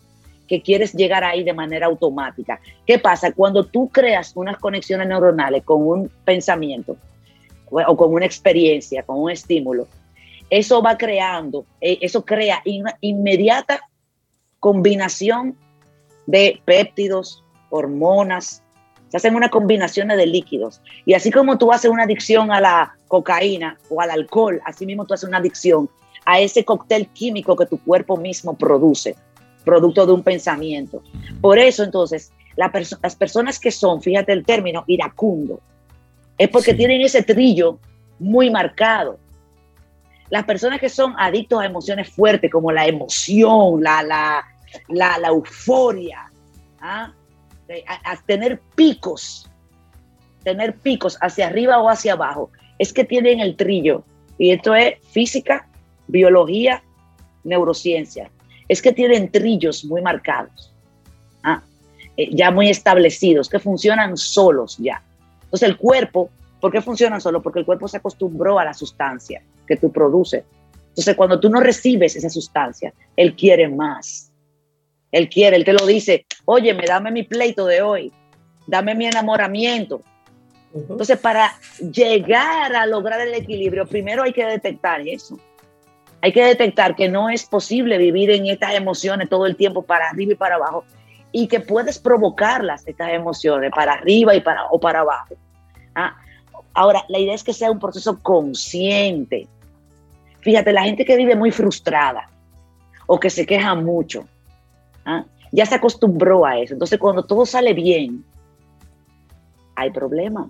[0.47, 2.59] que quieres llegar ahí de manera automática.
[2.85, 3.33] ¿Qué pasa?
[3.33, 6.97] Cuando tú creas unas conexiones neuronales con un pensamiento
[7.71, 9.87] o con una experiencia, con un estímulo,
[10.51, 13.81] eso va creando, eh, eso crea una inmediata
[14.59, 15.57] combinación
[16.27, 18.63] de péptidos, hormonas,
[19.09, 20.81] se hacen una combinación de líquidos.
[21.05, 25.05] Y así como tú haces una adicción a la cocaína o al alcohol, así mismo
[25.05, 25.89] tú haces una adicción
[26.25, 29.17] a ese cóctel químico que tu cuerpo mismo produce
[29.65, 31.03] producto de un pensamiento.
[31.41, 35.61] Por eso entonces, las personas que son, fíjate el término, iracundo,
[36.41, 37.79] es porque tienen ese trillo
[38.19, 39.19] muy marcado.
[40.31, 44.43] Las personas que son adictos a emociones fuertes, como la emoción, la, la,
[44.89, 46.33] la, euforia,
[46.81, 47.13] ¿ah?
[48.05, 49.51] a, tener picos,
[50.43, 54.03] tener picos hacia arriba o hacia abajo, es que tienen el trillo.
[54.39, 55.69] Y esto es física,
[56.07, 56.83] biología,
[57.45, 58.31] neurociencia
[58.67, 60.73] es que tienen trillos muy marcados,
[61.43, 61.61] ¿ah?
[62.17, 65.03] eh, ya muy establecidos, que funcionan solos ya.
[65.51, 67.43] Entonces el cuerpo, ¿por qué funcionan solos?
[67.43, 70.45] Porque el cuerpo se acostumbró a la sustancia que tú produces.
[70.91, 74.31] Entonces cuando tú no recibes esa sustancia, él quiere más.
[75.11, 78.13] Él quiere, él te lo dice, oye, me dame mi pleito de hoy,
[78.69, 80.03] dame mi enamoramiento.
[80.73, 85.37] Entonces, para llegar a lograr el equilibrio, primero hay que detectar eso.
[86.21, 90.11] Hay que detectar que no es posible vivir en estas emociones todo el tiempo para
[90.11, 90.85] arriba y para abajo
[91.33, 95.35] y que puedes provocarlas, estas emociones, para arriba y para, o para abajo.
[95.95, 96.17] Ah,
[96.75, 99.47] ahora, la idea es que sea un proceso consciente.
[100.41, 102.29] Fíjate, la gente que vive muy frustrada
[103.07, 104.27] o que se queja mucho,
[105.05, 106.75] ah, ya se acostumbró a eso.
[106.75, 108.25] Entonces, cuando todo sale bien,
[109.77, 110.49] hay problemas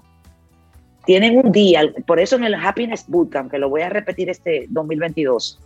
[1.04, 4.66] tienen un día, por eso en el Happiness Bootcamp, que lo voy a repetir este
[4.68, 5.60] 2022,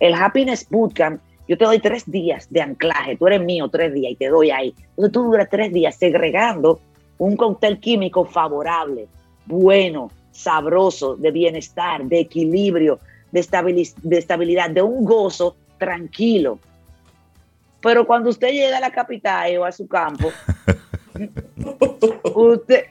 [0.00, 4.12] el Happiness Bootcamp, yo te doy tres días de anclaje, tú eres mío tres días
[4.12, 4.74] y te doy ahí.
[4.90, 6.80] Entonces tú duras tres días segregando
[7.16, 9.08] un cóctel químico favorable,
[9.46, 13.00] bueno, sabroso, de bienestar, de equilibrio,
[13.32, 16.58] de, de estabilidad, de un gozo tranquilo.
[17.80, 20.30] Pero cuando usted llega a la capital o a su campo,
[22.34, 22.86] usted,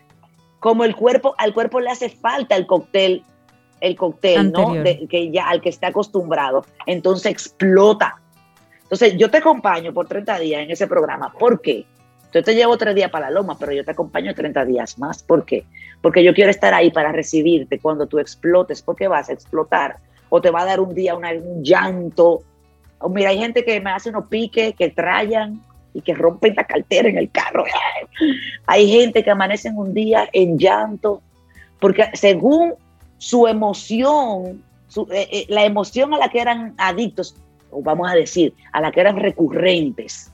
[0.60, 3.24] como el cuerpo, al cuerpo le hace falta el cóctel,
[3.82, 4.74] el cóctel, ¿no?
[5.10, 8.20] que ya al que está acostumbrado, entonces explota.
[8.88, 11.34] Entonces, yo te acompaño por 30 días en ese programa.
[11.38, 11.86] ¿Por qué?
[12.34, 15.24] Yo te llevo tres días para la loma, pero yo te acompaño 30 días más.
[15.24, 15.66] ¿Por qué?
[16.02, 19.98] Porque yo quiero estar ahí para recibirte cuando tú explotes, porque vas a explotar.
[20.30, 22.44] O te va a dar un día un llanto.
[23.00, 25.62] O mira, hay gente que me hace unos piques, que trayan
[25.94, 27.66] y que rompen la cartera en el carro.
[28.68, 31.22] Hay gente que amanece en un día en llanto,
[31.80, 32.76] porque según
[33.18, 34.64] su emoción,
[35.12, 37.36] eh, eh, la emoción a la que eran adictos,
[37.72, 40.32] o vamos a decir, a la que eran recurrentes,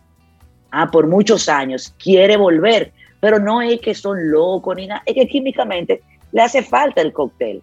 [0.71, 5.15] ah, por muchos años, quiere volver, pero no es que son locos ni nada, es
[5.15, 7.61] que químicamente le hace falta el cóctel.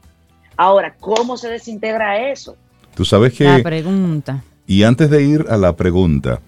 [0.57, 2.57] Ahora, ¿cómo se desintegra eso?
[2.95, 3.45] Tú sabes que...
[3.45, 4.43] La pregunta.
[4.67, 6.41] Y antes de ir a la pregunta,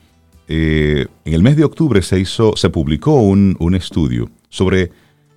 [0.48, 4.92] eh, en el mes de octubre se hizo, se publicó un, estudio sobre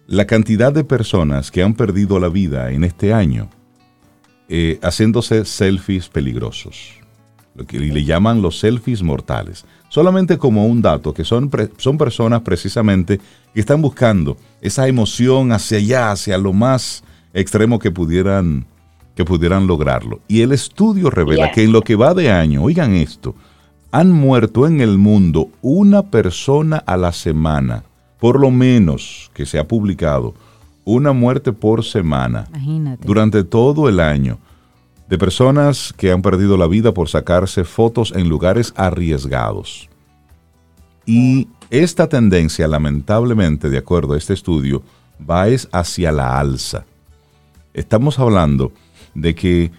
[0.07, 3.49] la cantidad de personas que han perdido la vida en este año
[4.49, 6.99] eh, haciéndose selfies peligrosos,
[7.55, 9.65] lo que le llaman los selfies mortales.
[9.89, 13.19] Solamente como un dato, que son, son personas precisamente
[13.53, 18.65] que están buscando esa emoción hacia allá, hacia lo más extremo que pudieran,
[19.15, 20.19] que pudieran lograrlo.
[20.27, 23.35] Y el estudio revela que en lo que va de año, oigan esto,
[23.91, 27.83] han muerto en el mundo una persona a la semana,
[28.19, 30.33] por lo menos que se ha publicado,
[30.83, 32.47] una muerte por semana
[33.05, 34.37] durante todo el año
[35.07, 39.89] de personas que han perdido la vida por sacarse fotos en lugares arriesgados.
[41.05, 44.83] Y esta tendencia, lamentablemente, de acuerdo a este estudio,
[45.29, 46.85] va es hacia la alza.
[47.73, 48.71] Estamos hablando
[49.13, 49.71] de que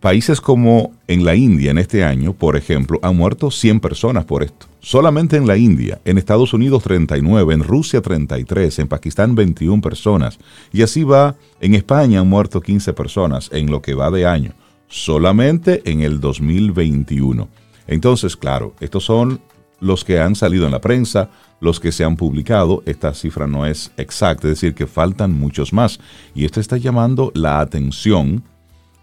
[0.00, 4.42] países como en la India en este año, por ejemplo, han muerto 100 personas por
[4.42, 4.66] esto.
[4.80, 10.38] Solamente en la India, en Estados Unidos 39, en Rusia 33, en Pakistán 21 personas.
[10.72, 14.52] Y así va, en España han muerto 15 personas en lo que va de año.
[14.88, 17.48] Solamente en el 2021.
[17.86, 19.40] Entonces, claro, estos son
[19.80, 22.82] los que han salido en la prensa, los que se han publicado.
[22.86, 26.00] Esta cifra no es exacta, es decir, que faltan muchos más.
[26.34, 28.44] Y esto está llamando la atención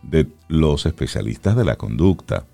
[0.02, 2.46] de los especialistas de la conducta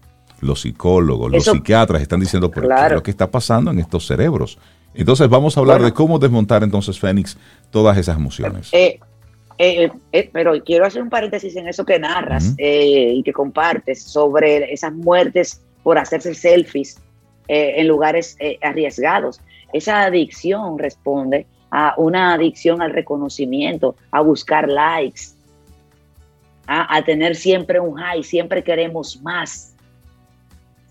[0.44, 4.58] los psicólogos, los psiquiatras están diciendo qué es lo que está pasando en estos cerebros.
[4.94, 7.38] Entonces vamos a hablar de cómo desmontar entonces, Fénix,
[7.72, 8.70] todas esas emociones.
[8.74, 9.00] Eh,
[9.58, 14.72] eh, eh, pero quiero hacer un paréntesis en eso que narras y que compartes sobre
[14.72, 17.00] esas muertes por hacerse selfies
[17.48, 19.42] en lugares arriesgados.
[19.74, 25.22] Esa adicción responde a una adicción al reconocimiento, a buscar likes,
[26.68, 29.73] a, a tener siempre un high, siempre queremos más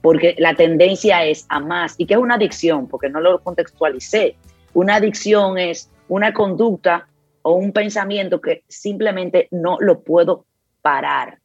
[0.02, 1.94] porque la tendencia es a más.
[1.96, 2.88] ¿Y qué es una adicción?
[2.88, 4.36] Porque no lo contextualicé.
[4.74, 7.06] Una adicción es una conducta
[7.42, 10.44] o un pensamiento que simplemente no lo puedo
[10.82, 11.38] parar.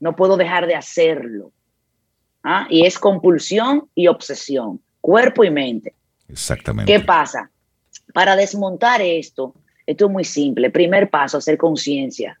[0.00, 1.52] No puedo dejar de hacerlo.
[2.44, 2.66] ¿Ah?
[2.70, 5.94] Y es compulsión y obsesión, cuerpo y mente.
[6.28, 6.92] Exactamente.
[6.92, 7.50] ¿Qué pasa?
[8.14, 9.54] Para desmontar esto,
[9.86, 10.70] esto es muy simple.
[10.70, 12.38] Primer paso, hacer conciencia.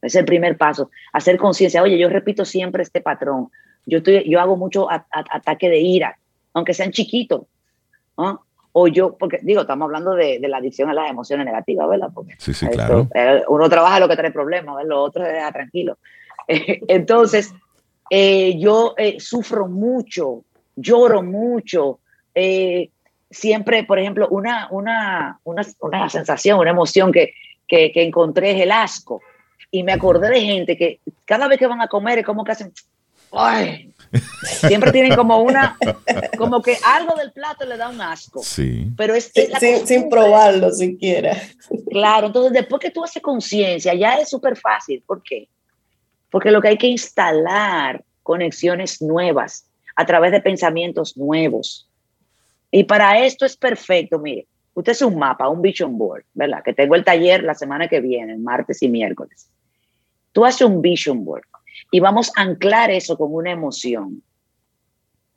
[0.00, 1.82] Es el primer paso, hacer conciencia.
[1.82, 3.50] Oye, yo repito siempre este patrón.
[3.88, 6.18] Yo, estoy, yo hago mucho ataque de ira,
[6.52, 7.42] aunque sean chiquitos.
[8.72, 12.10] O yo, porque digo, estamos hablando de, la adicción a las emociones negativas, ¿verdad?
[12.12, 13.08] Porque sí, sí, claro.
[13.14, 14.90] Eh, uno trabaja lo que trae problemas, ¿verdad?
[14.90, 15.96] lo otro es tranquilo.
[16.46, 17.52] entonces,
[18.10, 20.44] eh, yo eh, sufro mucho,
[20.76, 22.00] lloro mucho.
[23.30, 27.32] siempre, por ejemplo, una, una, una, una sensación, una emoción que,
[27.66, 29.22] que, que encontré es el asco.
[29.70, 32.52] Y me acordé de gente que cada vez que van a comer es como que
[32.52, 32.72] hacen
[33.32, 33.92] ay,
[34.42, 35.76] siempre tienen como una,
[36.36, 38.42] como que algo del plato le da un asco.
[38.42, 38.90] Sí.
[38.96, 39.32] Pero es,
[39.84, 41.36] sin, probarlo siquiera.
[41.90, 45.02] Claro, entonces después que tú haces conciencia, ya es súper fácil.
[45.06, 45.48] ¿Por qué?
[46.30, 51.88] Porque lo que hay que instalar conexiones nuevas a través de pensamientos nuevos.
[52.70, 56.62] Y para esto es perfecto, mire, usted es un mapa, un vision board, ¿verdad?
[56.62, 59.48] Que tengo el taller la semana que viene, martes y miércoles.
[60.32, 61.44] Tú haces un vision board
[61.90, 64.22] y vamos a anclar eso con una emoción.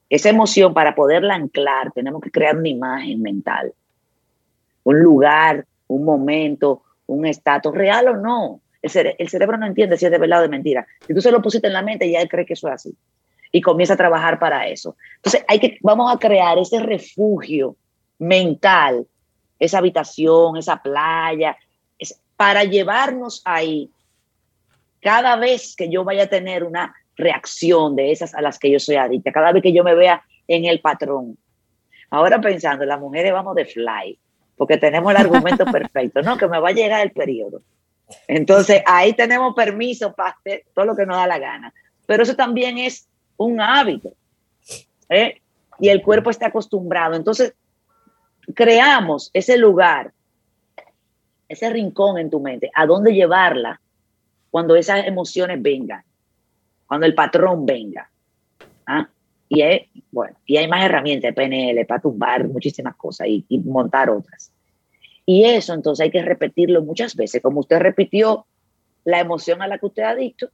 [0.09, 3.73] Esa emoción, para poderla anclar, tenemos que crear una imagen mental,
[4.83, 8.61] un lugar, un momento, un estatus, real o no.
[8.81, 10.85] El, cerebro no entiende si es de verdad o de mentira.
[11.05, 12.95] Si tú se lo pusiste en la mente, ya él cree que eso es así.
[13.51, 14.97] Y comienza a trabajar para eso.
[15.17, 17.75] Entonces, hay que, vamos a crear ese refugio
[18.17, 19.05] mental,
[19.59, 21.55] esa habitación, esa playa,
[22.35, 23.91] para llevarnos ahí
[25.01, 28.79] cada vez que yo vaya a tener una reacción de esas a las que yo
[28.79, 31.37] soy adicta, cada vez que yo me vea en el patrón.
[32.09, 34.17] Ahora pensando, las mujeres vamos de fly,
[34.55, 36.37] porque tenemos el argumento perfecto, ¿no?
[36.37, 37.61] Que me va a llegar el periodo.
[38.27, 41.73] Entonces, ahí tenemos permiso para hacer todo lo que nos da la gana.
[42.05, 44.13] Pero eso también es un hábito.
[45.09, 45.41] ¿eh?
[45.79, 47.15] Y el cuerpo está acostumbrado.
[47.15, 47.53] Entonces,
[48.53, 50.11] creamos ese lugar,
[51.47, 53.79] ese rincón en tu mente, a dónde llevarla
[54.51, 56.03] cuando esas emociones vengan,
[56.85, 58.11] cuando el patrón venga.
[58.85, 59.09] ¿ah?
[59.49, 64.09] Y hay, bueno, y hay más herramientas, PNL, para tumbar muchísimas cosas y, y montar
[64.09, 64.51] otras.
[65.25, 68.45] Y eso entonces hay que repetirlo muchas veces, como usted repitió
[69.05, 70.49] la emoción a la que usted ha dicho,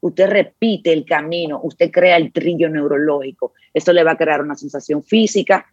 [0.00, 4.54] usted repite el camino, usted crea el trillo neurológico, esto le va a crear una
[4.54, 5.66] sensación física,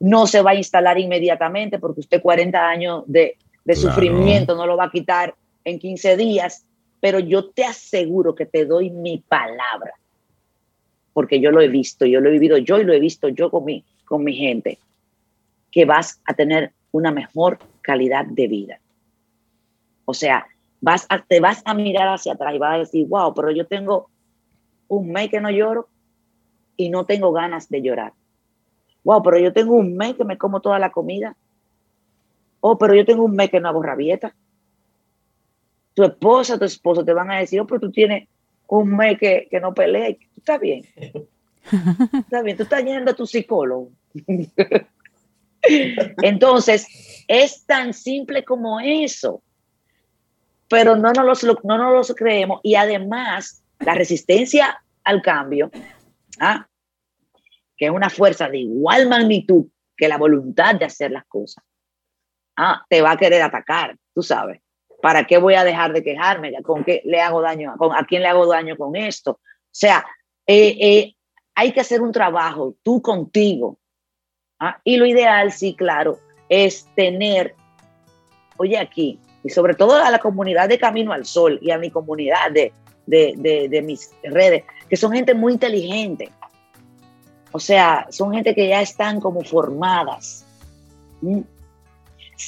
[0.00, 3.76] no se va a instalar inmediatamente porque usted 40 años de, de Claro.
[3.76, 6.66] sufrimiento no lo va a quitar en 15 días,
[7.02, 9.94] pero yo te aseguro que te doy mi palabra,
[11.12, 13.50] porque yo lo he visto, yo lo he vivido yo y lo he visto yo
[13.50, 14.78] con mi, con mi gente,
[15.72, 18.78] que vas a tener una mejor calidad de vida.
[20.04, 20.46] O sea,
[20.80, 24.08] vas te vas a mirar hacia atrás y vas a decir, wow, pero yo tengo
[24.86, 25.88] un mes que no lloro
[26.76, 28.12] y no tengo ganas de llorar.
[29.02, 31.34] Wow, pero yo tengo un mes que me como toda la comida.
[32.60, 34.36] Oh, pero yo tengo un mes que no hago rabieta.
[35.94, 38.28] Tu esposa, tu esposo te van a decir, oh, pero tú tienes
[38.66, 40.16] un mes que, que no peleas.
[40.18, 40.84] Tú estás bien.
[42.12, 43.92] Está bien, tú estás yendo a tu psicólogo.
[46.22, 46.86] Entonces,
[47.28, 49.42] es tan simple como eso.
[50.68, 52.60] Pero no nos lo, no nos creemos.
[52.62, 55.70] Y además, la resistencia al cambio,
[56.40, 56.66] ¿ah?
[57.76, 59.66] que es una fuerza de igual magnitud
[59.96, 61.64] que la voluntad de hacer las cosas,
[62.56, 62.84] ¿ah?
[62.88, 64.60] te va a querer atacar, tú sabes.
[65.02, 66.54] ¿Para qué voy a dejar de quejarme?
[66.62, 67.74] ¿Con qué le hago daño?
[67.76, 69.32] ¿Con, ¿A quién le hago daño con esto?
[69.32, 69.40] O
[69.72, 70.06] sea,
[70.46, 71.14] eh, eh,
[71.56, 73.78] hay que hacer un trabajo tú contigo.
[74.60, 74.80] ¿ah?
[74.84, 77.56] Y lo ideal, sí, claro, es tener,
[78.58, 81.90] oye, aquí, y sobre todo a la comunidad de Camino al Sol y a mi
[81.90, 82.72] comunidad de,
[83.04, 86.30] de, de, de mis redes, que son gente muy inteligente.
[87.50, 90.46] O sea, son gente que ya están como formadas.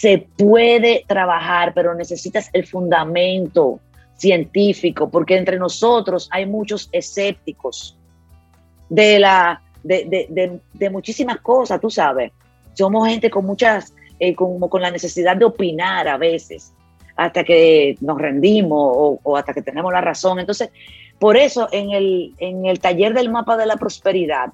[0.01, 3.81] Se puede trabajar, pero necesitas el fundamento
[4.17, 7.97] científico, porque entre nosotros hay muchos escépticos
[8.89, 12.33] de, la, de, de, de, muchísimas cosas, tú sabes.
[12.73, 16.73] Somos gente con muchas, eh, como con la necesidad de opinar a veces,
[17.17, 20.41] hasta que nos rendimos o, o, hasta que tenemos la razón.
[20.41, 20.71] Entonces,
[21.21, 24.53] por eso en el, en el taller del mapa de la prosperidad,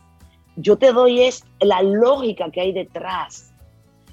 [0.56, 3.49] yo te doy es la lógica que hay detrás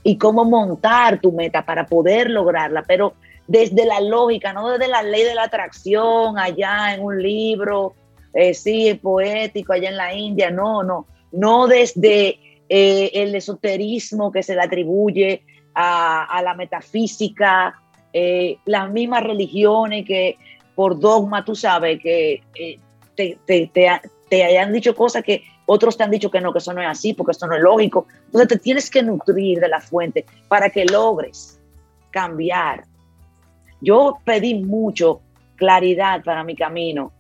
[0.08, 5.04] y cómo montar tu meta para poder lograrla, pero desde la lógica, no desde la
[5.04, 7.94] ley de la atracción allá en un libro,
[8.34, 12.40] eh, sí, poético allá en la India, no, no, no desde
[12.70, 15.44] eh, el esoterismo que se le atribuye
[15.76, 17.76] a, la metafísica,
[18.14, 20.38] eh, las mismas religiones que
[20.74, 22.80] por dogma, tú sabes, que eh,
[23.14, 23.70] te, te,
[24.30, 26.88] te, hayan dicho cosas que otros te han dicho que no, que eso no es
[26.88, 28.08] así, porque esto no es lógico.
[28.26, 31.60] Entonces te tienes que nutrir de la fuente para que logres
[32.10, 32.86] cambiar.
[33.82, 35.22] Yo pedí mucho
[35.56, 37.12] claridad para mi camino,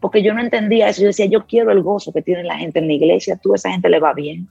[0.00, 1.02] porque yo no entendía eso.
[1.02, 3.70] Yo decía, yo quiero el gozo que tiene la gente en la iglesia, tú, esa
[3.70, 4.48] gente le va bien.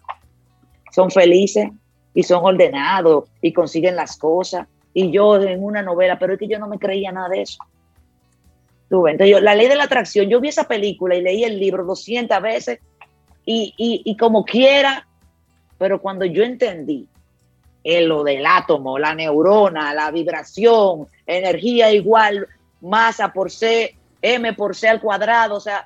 [0.91, 1.69] Son felices
[2.13, 4.65] y son ordenados y consiguen las cosas.
[4.93, 7.57] Y yo en una novela, pero es que yo no me creía nada de eso.
[8.91, 11.85] Entonces yo, la ley de la atracción, yo vi esa película y leí el libro
[11.85, 12.79] 200 veces
[13.51, 15.07] y, y, y como quiera,
[15.77, 17.07] pero cuando yo entendí
[17.83, 22.47] en lo del átomo, la neurona, la vibración, energía igual,
[22.79, 25.85] masa por C, M por C al cuadrado, o sea,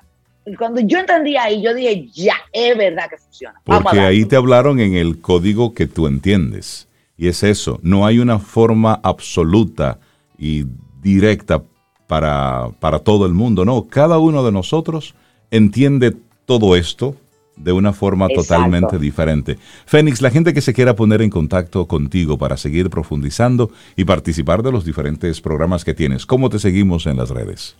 [0.56, 3.60] cuando yo entendí ahí, yo dije, ya, es verdad que funciona.
[3.64, 6.86] Vamos Porque ahí te hablaron en el código que tú entiendes.
[7.16, 9.98] Y es eso, no hay una forma absoluta
[10.38, 10.66] y
[11.02, 11.62] directa
[12.06, 15.14] para, para todo el mundo, no, cada uno de nosotros
[15.50, 16.14] entiende
[16.44, 17.16] todo esto
[17.56, 18.54] de una forma Exacto.
[18.54, 19.58] totalmente diferente.
[19.86, 24.62] Fénix, la gente que se quiera poner en contacto contigo para seguir profundizando y participar
[24.62, 27.76] de los diferentes programas que tienes, ¿cómo te seguimos en las redes?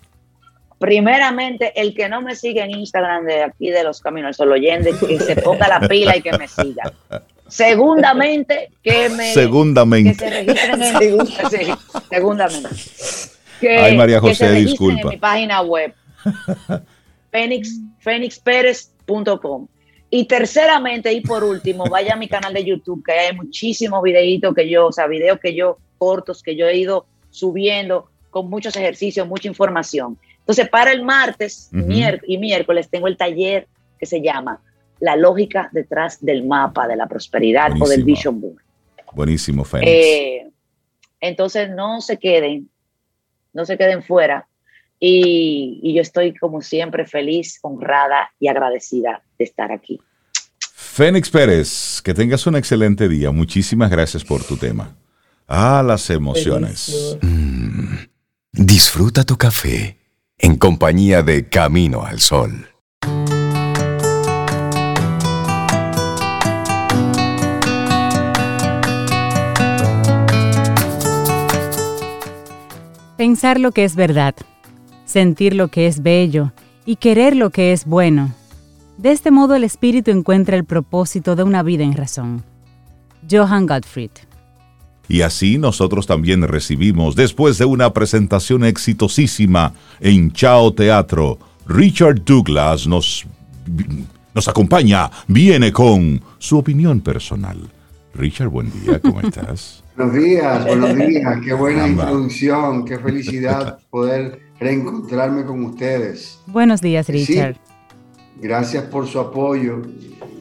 [0.79, 4.93] Primeramente, el que no me sigue en Instagram de aquí de los Caminos Sol Oyente,
[4.99, 6.93] que se ponga la pila y que me siga.
[7.49, 10.17] Segundamente, que me segundamente.
[10.17, 10.97] Que se registren en,
[11.51, 11.73] sí,
[12.11, 12.69] segundamente.
[13.61, 15.03] Que, Ay, María José, disculpa.
[15.03, 15.95] En mi página web.
[17.31, 17.81] Fénix,
[20.11, 24.55] Y terceramente y por último, vaya a mi canal de YouTube, que hay muchísimos videitos
[24.55, 28.77] que yo, o sea, videos que yo, cortos, que yo he ido subiendo con muchos
[28.77, 30.19] ejercicios, mucha información.
[30.39, 32.21] Entonces, para el martes uh -huh.
[32.27, 33.67] y miércoles tengo el taller
[33.99, 34.61] que se llama
[35.01, 38.63] la lógica detrás del mapa de la prosperidad o del Vision Board.
[39.13, 39.91] Buenísimo, Fénix.
[39.91, 40.47] Eh,
[41.21, 42.69] entonces, no se queden,
[43.53, 44.47] no se queden fuera.
[44.99, 50.01] Y, y, yo estoy, como siempre, feliz, honrada y agradecida de estar aquí.
[50.75, 53.31] Fénix Pérez, que tengas un excelente día.
[53.31, 54.97] Muchísimas gracias por tu tema.
[55.47, 57.19] Ah, las emociones.
[57.21, 57.97] Mm,
[58.53, 59.99] disfruta tu café
[60.39, 62.69] en compañía de Camino al Sol.
[73.17, 74.35] Pensar lo que es verdad,
[75.07, 76.53] sentir lo que es bello
[76.85, 78.35] y querer lo que es bueno.
[78.99, 82.45] De este modo el espíritu encuentra el propósito de una vida en razón.
[83.31, 84.11] Johann Gottfried.
[85.09, 92.87] Y así nosotros también recibimos, después de una presentación exitosísima en Chao Teatro, Richard Douglas
[92.87, 93.25] nos,
[94.35, 97.59] nos acompaña, viene con su opinión personal.
[98.15, 99.85] Richard, buen día, ¿cómo estás?
[99.97, 101.39] Buenos días, buenos días.
[101.43, 106.41] Qué buena introducción, qué felicidad poder reencontrarme con ustedes.
[106.47, 107.57] Buenos días, Richard.
[108.41, 109.83] gracias por su apoyo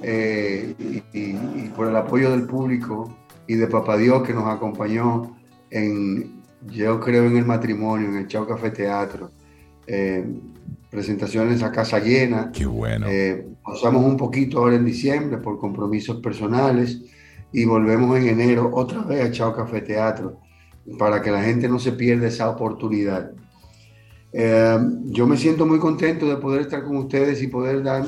[0.02, 0.74] eh,
[1.14, 1.34] y,
[1.70, 3.16] por el apoyo del público
[3.48, 5.36] y de Papá Dios que nos acompañó
[5.70, 9.32] en, yo creo, en el matrimonio, en el Chao Café Teatro.
[9.88, 10.26] Eh,
[10.90, 12.52] presentaciones a casa llena.
[12.54, 13.06] Qué bueno.
[13.10, 17.02] Eh, pasamos un poquito ahora en diciembre por compromisos personales
[17.52, 20.40] y volvemos en enero otra vez a Chao Café Teatro
[20.98, 23.32] para que la gente no se pierda esa oportunidad.
[24.38, 28.06] Eh, yo me siento muy contento de poder estar con ustedes y poder dar,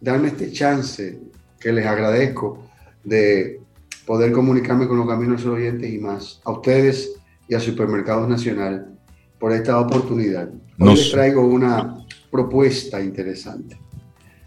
[0.00, 1.20] darme este chance
[1.60, 2.64] que les agradezco
[3.04, 3.60] de
[4.04, 6.40] poder comunicarme con los caminos oyentes y más.
[6.44, 7.12] A ustedes
[7.46, 8.98] y a Supermercados Nacional
[9.38, 10.50] por esta oportunidad.
[10.80, 13.78] Hoy les traigo una propuesta interesante.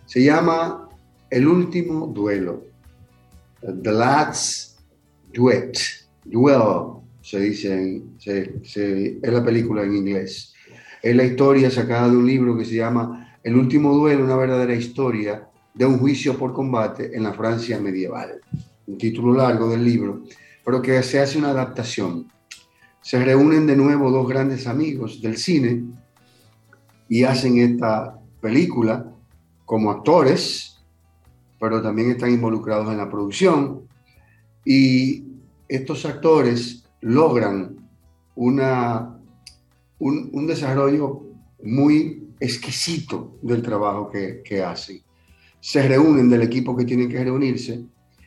[0.06, 0.90] Se llama
[1.30, 2.66] El último duelo.
[3.62, 4.80] The Last
[5.34, 5.78] Duet,
[6.26, 10.51] Duel, se dice, se, es la película en inglés.
[11.02, 14.76] Es la historia sacada de un libro que se llama El último duelo, una verdadera
[14.76, 18.42] historia de un juicio por combate en la Francia medieval.
[18.88, 20.24] Un título largo del libro,
[20.64, 22.28] pero que se hace una adaptación.
[23.02, 25.84] Se reúnen de nuevo dos grandes amigos del cine
[27.10, 29.06] y hacen esta película
[29.66, 30.72] como actores
[31.62, 33.84] pero también están involucrados en la producción.
[34.66, 35.24] Y
[35.68, 37.88] estos actores logran
[38.34, 39.21] una,
[40.02, 41.24] un, desarrollo
[41.64, 45.02] muy exquisito del trabajo que, que, hacen.
[45.60, 47.86] Se reúnen del equipo que tienen que reunirse.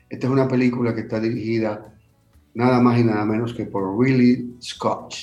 [0.09, 1.93] Esta es una película que está dirigida
[2.55, 5.15] nada más y nada menos que por Ridley Scott.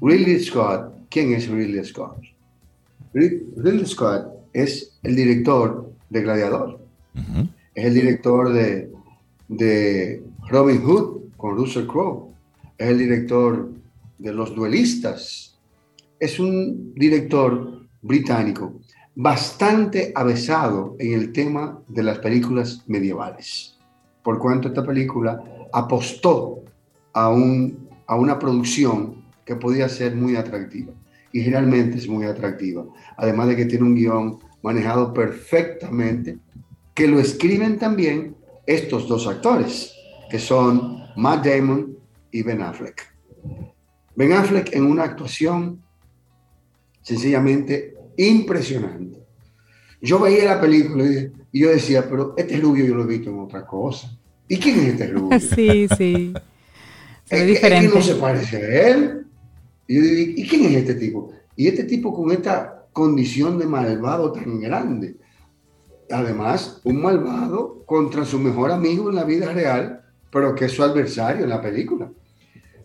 [0.00, 2.18] Ridley Scott, ¿quién es Ridley Scott?
[3.12, 6.80] Ridley Scott es el director de Gladiador.
[7.74, 8.92] Es el director de,
[9.48, 12.32] de Robin Hood con Russell Crowe.
[12.78, 13.72] Es el director
[14.18, 15.53] de Los Duelistas.
[16.18, 18.80] Es un director británico
[19.14, 23.78] bastante avesado en el tema de las películas medievales,
[24.22, 25.42] por cuanto esta película
[25.72, 26.64] apostó
[27.12, 30.92] a, un, a una producción que podía ser muy atractiva
[31.32, 32.84] y realmente es muy atractiva,
[33.16, 36.38] además de que tiene un guion manejado perfectamente
[36.94, 38.36] que lo escriben también
[38.66, 39.92] estos dos actores,
[40.30, 41.98] que son Matt Damon
[42.30, 43.02] y Ben Affleck.
[44.16, 45.83] Ben Affleck en una actuación
[47.04, 49.20] sencillamente impresionante.
[50.02, 51.04] Yo veía la película
[51.52, 54.10] y yo decía, pero este rubio yo lo he visto en otra cosa.
[54.48, 55.38] ¿Y quién es este rubio?
[55.54, 56.34] Sí, sí.
[57.30, 57.88] es, diferente.
[57.88, 59.26] que no se parece a él.
[59.86, 61.32] Y yo digo, ¿y quién es este tipo?
[61.54, 65.14] Y este tipo con esta condición de malvado tan grande
[66.10, 70.82] además, un malvado contra su mejor amigo en la vida real, pero que es su
[70.82, 72.10] adversario en la película.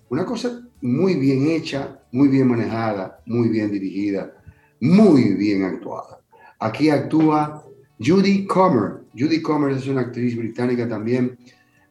[0.09, 4.33] Una cosa muy bien hecha, muy bien manejada, muy bien dirigida,
[4.79, 6.19] muy bien actuada.
[6.59, 7.63] Aquí actúa
[7.99, 9.03] Judy Comer.
[9.17, 11.37] Judy Comer es una actriz británica también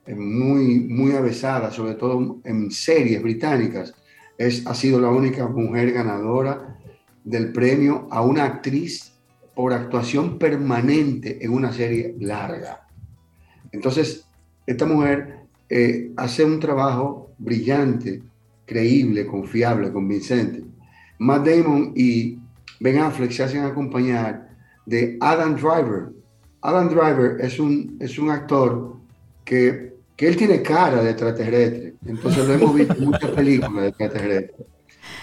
[0.07, 3.95] eh, muy, muy avesada, sobre todo en series británicas.
[4.37, 6.79] Es, ha sido la única mujer ganadora
[7.25, 9.12] del premio a una actriz
[9.55, 12.87] por actuación permanente en una serie larga.
[13.73, 14.25] Entonces,
[14.66, 18.23] esta mujer eh, hace un trabajo brillante,
[18.69, 20.62] creíble, confiable, convincente.
[21.19, 22.39] Matt Damon y
[22.79, 24.51] Ben Affleck se hacen acompañar
[24.87, 26.11] de Adam Driver.
[26.61, 28.97] Adam Driver es un, es un actor
[29.45, 31.95] que, que él tiene cara de extraterrestre.
[32.07, 34.66] Entonces lo hemos visto en muchas películas de extraterrestre.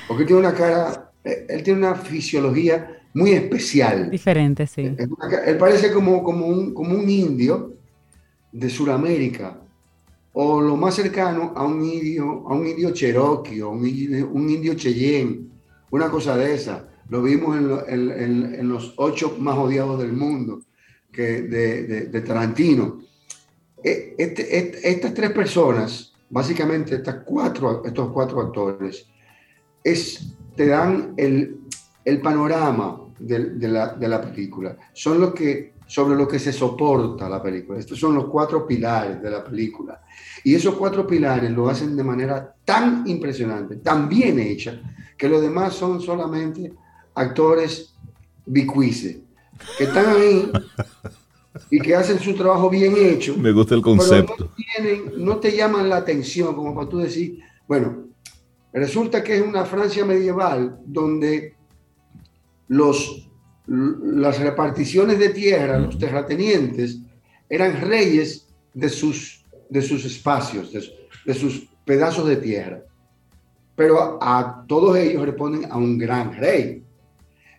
[0.07, 4.09] Porque tiene una cara, él tiene una fisiología muy especial.
[4.09, 4.93] Diferente, sí.
[4.97, 7.73] Él parece como, como, un, como un indio
[8.51, 9.61] de Sudamérica,
[10.37, 14.49] o lo más cercano a un indio, a un indio cherokee, o un indio, un
[14.49, 15.47] indio cheyenne,
[15.91, 16.89] una cosa de esa.
[17.07, 17.55] Lo vimos
[17.87, 20.61] en, en, los ocho más odiados del mundo
[21.09, 22.99] que de, de, Tarantino.
[23.81, 29.07] E, este, estas tres personas, básicamente estas cuatro, estos cuatro actores,
[29.81, 31.61] es, te dan el,
[32.03, 34.75] el panorama de, de, la, de, la, película.
[34.91, 37.79] Son los que, sobre lo que se soporta la película.
[37.79, 40.01] Estos son los cuatro pilares de la película.
[40.43, 44.81] Y esos cuatro pilares lo hacen de manera tan impresionante, tan bien hecha,
[45.17, 46.73] que los demás son solamente
[47.13, 47.93] actores
[48.45, 49.17] bicuices,
[49.77, 50.51] que están ahí
[51.69, 53.35] y que hacen su trabajo bien hecho.
[53.37, 54.51] Me gusta el concepto.
[55.17, 58.05] no, te llaman la atención como para tú decir, bueno,
[58.73, 61.55] resulta que es una Francia medieval donde
[62.67, 63.24] los,
[63.67, 66.99] las reparticiones de tierra, los terratenientes,
[67.49, 72.83] eran reyes de sus, de sus espacios, de, sus pedazos de tierra.
[73.75, 76.83] Pero a, a todos ellos responden a un gran rey.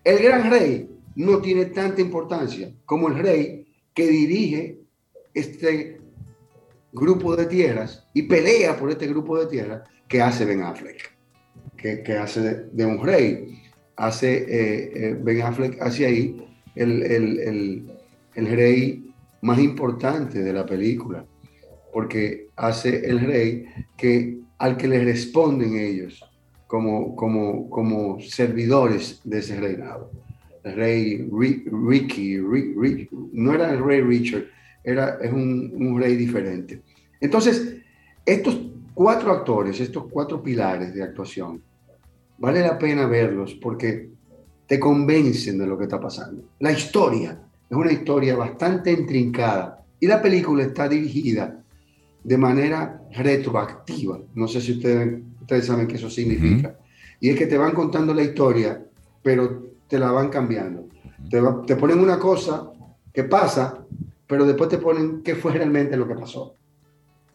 [0.05, 4.79] El gran rey no tiene tanta importancia como el rey que dirige
[5.35, 6.01] este
[6.93, 11.15] grupo de tierras y pelea por este grupo de tierras que hace Ben Affleck,
[11.77, 13.63] que, hace de, un rey.
[13.97, 16.37] Hace eh, eh, Ben Affleck hacia ahí
[16.75, 21.25] el, el, rey más importante de la película,
[21.93, 23.67] porque hace el rey
[23.97, 26.23] que al que le responden ellos
[26.67, 30.11] como, como, como servidores de ese reinado.
[30.65, 32.39] El rey Ricky,
[33.33, 34.47] no era el rey Richard,
[34.83, 36.83] era, es un, un rey diferente.
[37.21, 37.77] Entonces,
[38.25, 38.61] estos
[38.93, 41.63] cuatro actores, estos cuatro pilares de actuación,
[42.39, 44.11] vale la pena verlos porque
[44.67, 46.43] te convencen de lo que está pasando.
[46.61, 51.63] La historia es una historia bastante intrincada y la película está dirigida
[52.23, 54.19] de manera retroactiva.
[54.35, 56.77] No sé si ustedes ustedes saben qué eso significa.
[57.21, 58.85] Y es que te van contando la historia,
[59.23, 60.89] pero te la van cambiando.
[61.31, 62.73] Te, te ponen una cosa
[63.13, 63.87] que pasa,
[64.27, 66.55] pero después te ponen qué fue realmente lo que pasó.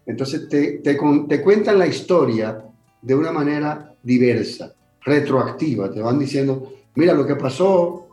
[0.06, 0.95] Entonces te, te,
[1.30, 2.64] te cuentan la historia
[3.02, 5.91] de una manera diversa, retroactiva.
[5.91, 8.08] Te van diciendo, mira, lo que pasó,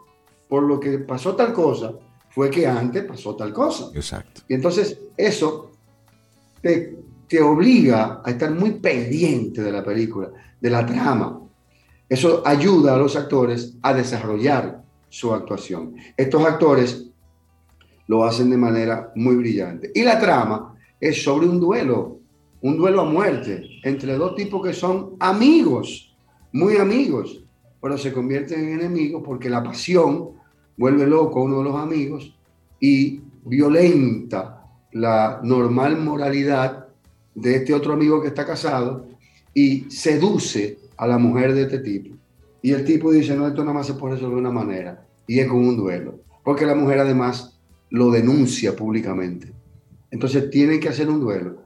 [0.48, 1.92] por lo que pasó tal cosa,
[2.30, 3.90] fue que antes pasó tal cosa.
[3.94, 4.42] Exacto.
[4.48, 5.72] Y entonces eso
[6.60, 10.30] te, te obliga a estar muy pendiente de la película,
[10.60, 11.40] de la trama.
[12.08, 15.94] Eso ayuda a los actores a desarrollar su actuación.
[16.16, 17.08] Estos actores
[18.06, 19.90] lo hacen de manera muy brillante.
[19.94, 22.20] Y la trama es sobre un duelo,
[22.62, 26.07] un duelo a muerte entre dos tipos que son amigos,
[26.52, 27.44] muy amigos,
[27.80, 30.30] pero se convierten en enemigos porque la pasión
[30.76, 32.34] vuelve loco a uno de los amigos
[32.80, 34.58] y violenta
[34.92, 36.88] la normal moralidad
[37.34, 39.06] de este otro amigo que está casado
[39.54, 42.16] y seduce a la mujer de este tipo.
[42.62, 45.06] Y el tipo dice, no, esto nada más se puede resolver de una manera.
[45.26, 46.20] Y es con un duelo.
[46.42, 47.58] Porque la mujer además
[47.90, 49.52] lo denuncia públicamente.
[50.10, 51.62] Entonces tienen que hacer un duelo.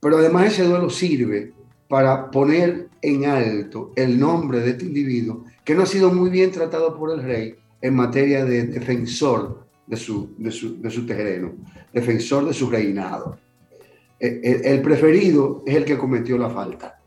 [0.00, 1.52] Pero además ese duelo sirve
[1.88, 6.50] para poner en alto el nombre de este individuo que no ha sido muy bien
[6.50, 11.52] tratado por el rey en materia de defensor de su, de su, de su terreno,
[11.92, 13.38] defensor de su reinado.
[14.18, 17.00] Eh, el, preferido es el que cometió la falta.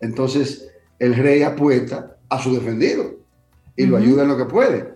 [0.00, 0.68] Entonces,
[0.98, 3.16] el rey apuesta a su defendido
[3.76, 4.94] y lo ayuda en lo que puede.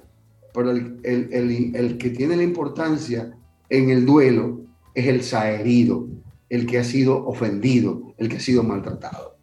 [0.55, 3.37] Pero el, el, que tiene la importancia
[3.69, 4.61] en el duelo
[4.95, 6.07] es el saherido,
[6.49, 9.37] el que ha sido ofendido, el que ha sido maltratado.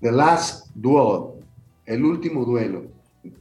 [0.00, 1.42] The Last Duel,
[1.84, 2.86] el último duelo,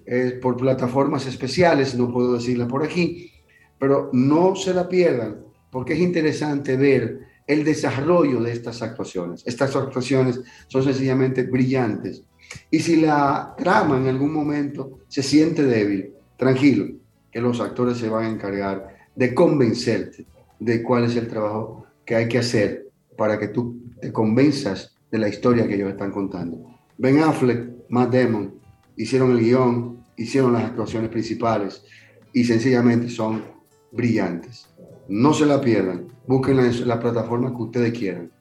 [0.05, 3.31] es por plataformas especiales, no puedo decirla por aquí,
[3.77, 9.43] pero no se la pierdan porque es interesante ver el desarrollo de estas actuaciones.
[9.45, 12.23] Estas actuaciones son sencillamente brillantes.
[12.71, 16.87] Y si la trama en algún momento se siente débil, tranquilo,
[17.31, 20.25] que los actores se van a encargar de convencerte
[20.59, 22.87] de cuál es el trabajo que hay que hacer
[23.17, 26.57] para que tú te convenzas de la historia que ellos están contando.
[26.97, 28.55] Ben Affleck, Matt Damon
[28.97, 31.83] hicieron el guion, hicieron las actuaciones principales
[32.33, 33.43] y sencillamente son
[33.91, 34.67] brillantes.
[35.07, 36.07] No se la pierdan.
[36.27, 38.31] Búsquenla en la plataforma que ustedes quieran.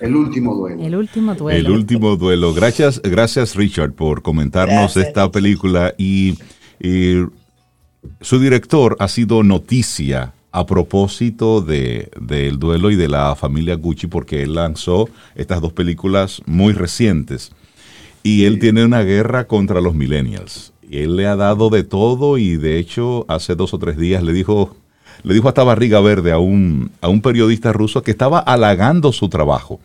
[0.00, 0.82] El último duelo.
[0.82, 1.58] El último duelo.
[1.58, 2.52] El último duelo.
[2.52, 6.36] Gracias, gracias Richard por comentarnos esta película y,
[8.20, 14.06] su director ha sido noticia a propósito de, del duelo y de la familia Gucci
[14.06, 17.52] porque él lanzó estas dos películas muy recientes
[18.22, 22.56] y él tiene una guerra contra los millennials Él le ha dado de todo y
[22.56, 24.76] de hecho hace dos o tres días le dijo,
[25.22, 29.28] le dijo hasta barriga verde a un, a un periodista ruso que estaba halagando su
[29.28, 29.80] trabajo.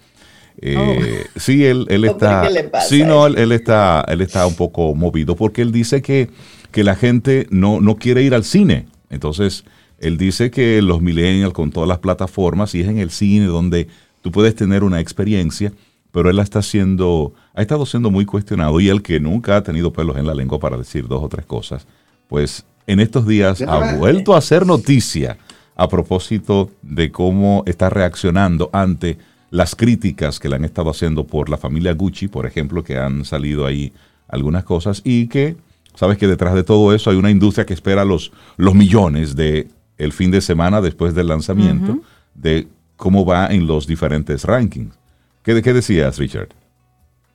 [0.60, 1.40] Eh, Oh.
[1.40, 2.50] Sí, él, él ¿Cómo está.
[2.50, 3.36] le pasa Sí, no, él?
[3.38, 6.30] él, él está, él está un poco movido porque él dice que,
[6.72, 8.88] que la gente no, no quiere ir al cine.
[9.10, 9.64] Entonces,
[10.00, 13.88] él dice que los millennials con todas las plataformas y es en el cine donde
[14.22, 15.74] tú puedes tener una experiencia,
[16.12, 19.94] pero él está siendo, ha estado siendo muy cuestionado y él que nunca ha tenido
[19.94, 21.88] pelos en la lengua para decir dos o tres cosas,
[22.28, 25.38] pues en estos días ha vuelto a hacer noticia
[25.76, 29.18] a propósito de cómo está reaccionando ante
[29.52, 33.26] las críticas que le han estado haciendo por la familia Gucci, por ejemplo, que han
[33.26, 33.94] salido ahí
[34.28, 35.56] algunas cosas y que
[35.96, 39.68] sabes que detrás de todo eso hay una industria que espera los, los millones de
[39.98, 42.00] el fin de semana después del lanzamiento
[42.36, 44.98] de cómo va en los diferentes rankings.
[45.44, 46.50] ¿Qué, qué decías, Richard?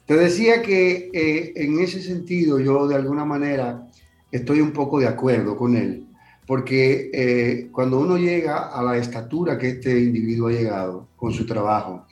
[0.07, 3.89] Te decía que eh, en ese sentido yo de alguna manera
[4.31, 6.07] estoy un poco de acuerdo con él,
[6.47, 11.47] porque eh, cuando uno llega a la estatura que este individuo ha llegado con su
[11.47, 12.07] trabajo,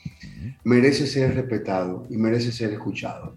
[0.64, 3.36] merece ser respetado y merece ser escuchado.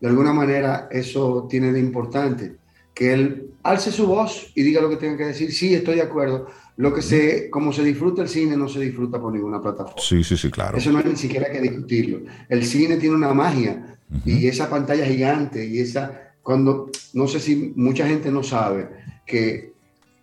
[0.00, 2.56] De alguna manera eso tiene de importante,
[3.00, 6.02] que él alce su voz y diga lo que tenga que decir, sí, estoy de
[6.02, 6.48] acuerdo.
[6.76, 10.02] Lo que se, como se disfruta el cine, no se disfruta por ninguna plataforma.
[10.02, 10.76] Sí, sí, sí, claro.
[10.76, 12.20] Eso no hay ni siquiera que discutirlo.
[12.50, 17.72] El cine tiene una magia y esa pantalla gigante y esa, cuando, no sé si
[17.74, 18.90] mucha gente no sabe
[19.24, 19.72] que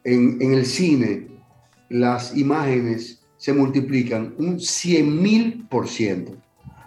[0.03, 1.29] en, en el cine
[1.89, 6.33] las imágenes se multiplican un 100 mil por ciento.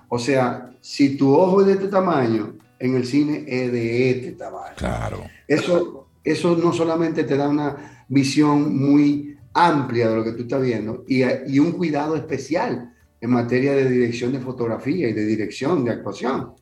[0.08, 4.32] O sea, si tu ojo es de este tamaño, en el cine es de este
[4.32, 4.74] tamaño.
[4.76, 5.22] Claro.
[5.46, 10.62] Eso, eso no solamente te da una visión muy amplia de lo que tú estás
[10.62, 15.84] viendo y, y un cuidado especial en materia de dirección de fotografía y de dirección
[15.84, 16.54] de actuación.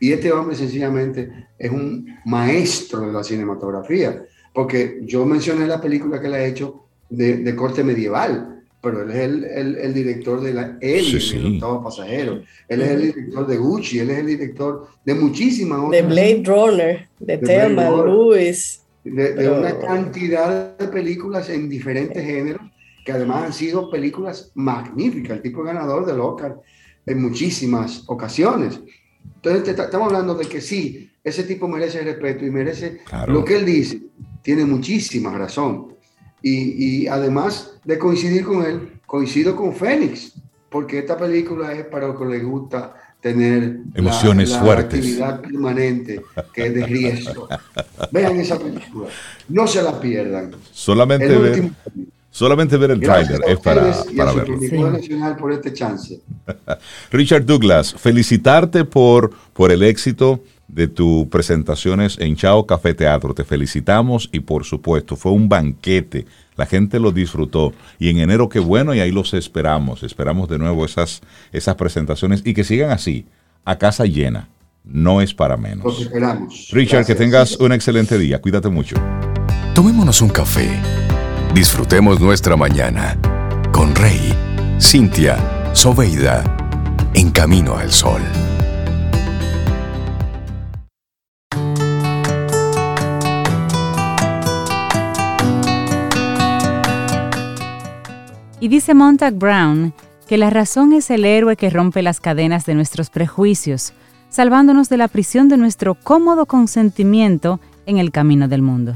[0.00, 6.18] Y este hombre sencillamente es un maestro de la cinematografía, porque yo mencioné la película
[6.18, 10.40] que él ha hecho de, de corte medieval, pero él es el, el- el director
[10.40, 11.36] de la Alien, Sí, sí.
[11.36, 15.80] el octavo pasajero, él es el director de Gucci, él es el director de muchísimas
[15.80, 17.90] De otras Blade Runner, de De Thelma.
[17.90, 18.82] Lewis.
[19.04, 22.62] de, de Pero- una cantidad de películas en diferentes géneros
[23.04, 25.36] que además han sido películas magníficas.
[25.38, 26.56] El tipo ganador del Oscar
[27.06, 28.80] en muchísimas ocasiones.
[29.36, 33.32] Entonces te- estamos hablando de que sí, ese tipo merece respeto y merece Claro.
[33.32, 34.00] lo que él dice.
[34.42, 35.94] Tiene muchísima razón.
[36.42, 40.32] Y, y además de coincidir con él, coincido con Fénix,
[40.68, 44.98] porque esta película es para los que les gusta tener la- Emociones la fuertes.
[45.00, 46.22] actividad permanente
[46.54, 47.48] que es de riesgo.
[48.12, 49.08] Vean esa película,
[49.48, 50.52] no se la pierdan.
[50.70, 51.70] Solamente El ver, último.
[52.30, 53.18] solamente ver el a
[53.48, 54.58] es para, para su verlo.
[54.60, 54.78] Sí.
[54.78, 56.20] nacional por este chance.
[57.10, 63.34] Richard Douglas, felicitarte por, por el éxito de tus presentaciones en Chao Café Teatro.
[63.34, 66.26] Te felicitamos y por supuesto fue un banquete.
[66.56, 67.72] La gente lo disfrutó.
[67.98, 70.02] Y en enero qué bueno y ahí los esperamos.
[70.02, 71.20] Esperamos de nuevo esas,
[71.52, 73.26] esas presentaciones y que sigan así,
[73.64, 74.48] a casa llena.
[74.84, 76.00] No es para Los menos.
[76.00, 76.68] esperamos.
[76.72, 78.40] Richard, que tengas un excelente día.
[78.40, 78.96] Cuídate mucho.
[79.74, 80.68] Tomémonos un café.
[81.54, 83.16] Disfrutemos nuestra mañana
[83.72, 84.34] con Rey,
[84.80, 86.42] Cintia, Soveida,
[87.14, 88.22] en camino al sol.
[98.60, 99.94] Y dice Montag Brown
[100.26, 103.92] que la razón es el héroe que rompe las cadenas de nuestros prejuicios,
[104.28, 108.94] salvándonos de la prisión de nuestro cómodo consentimiento en el camino del mundo.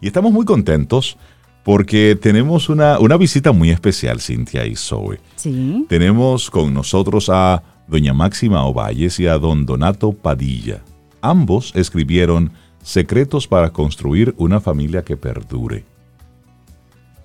[0.00, 1.18] Y estamos muy contentos
[1.62, 5.20] porque tenemos una, una visita muy especial, Cintia y Zoe.
[5.36, 5.84] Sí.
[5.88, 10.82] Tenemos con nosotros a doña Máxima Ovalles y a don Donato Padilla.
[11.20, 12.50] Ambos escribieron
[12.82, 15.84] Secretos para construir una familia que perdure.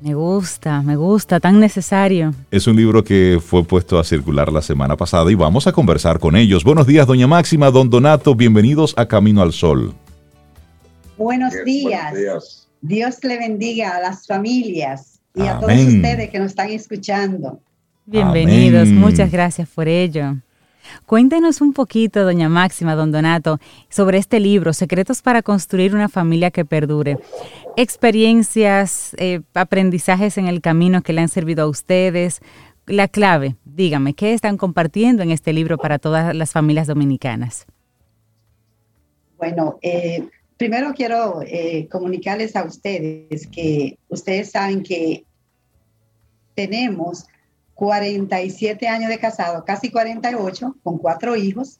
[0.03, 2.33] Me gusta, me gusta, tan necesario.
[2.51, 6.19] Es un libro que fue puesto a circular la semana pasada y vamos a conversar
[6.19, 6.65] con ellos.
[6.65, 9.93] Buenos días, doña Máxima, don Donato, bienvenidos a Camino al Sol.
[11.17, 12.11] Buenos días.
[12.11, 12.67] buenos días.
[12.81, 17.61] Dios le bendiga a las familias y a todos ustedes que nos están escuchando.
[18.05, 18.99] Bienvenidos, Amén.
[18.99, 20.35] muchas gracias por ello.
[21.05, 26.51] Cuéntenos un poquito, doña Máxima, don Donato, sobre este libro, Secretos para construir una familia
[26.51, 27.17] que perdure.
[27.75, 32.41] Experiencias, eh, aprendizajes en el camino que le han servido a ustedes.
[32.85, 37.65] La clave, dígame, ¿qué están compartiendo en este libro para todas las familias dominicanas?
[39.37, 40.27] Bueno, eh,
[40.57, 45.25] primero quiero eh, comunicarles a ustedes que ustedes saben que
[46.55, 47.25] tenemos
[47.75, 51.79] 47 años de casado, casi 48, con cuatro hijos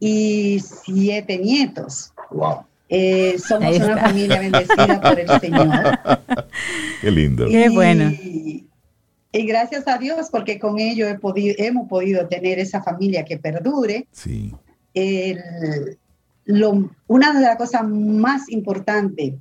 [0.00, 2.12] y siete nietos.
[2.30, 2.64] Wow.
[2.88, 5.68] Eh, somos una familia bendecida por el Señor.
[7.00, 7.46] Qué lindo.
[7.48, 8.10] Qué bueno.
[8.10, 8.66] Y,
[9.32, 13.38] y gracias a Dios, porque con ello he podido, hemos podido tener esa familia que
[13.38, 14.06] perdure.
[14.12, 14.54] Sí.
[14.92, 15.98] El-
[16.44, 19.34] lo- una de las cosas más importantes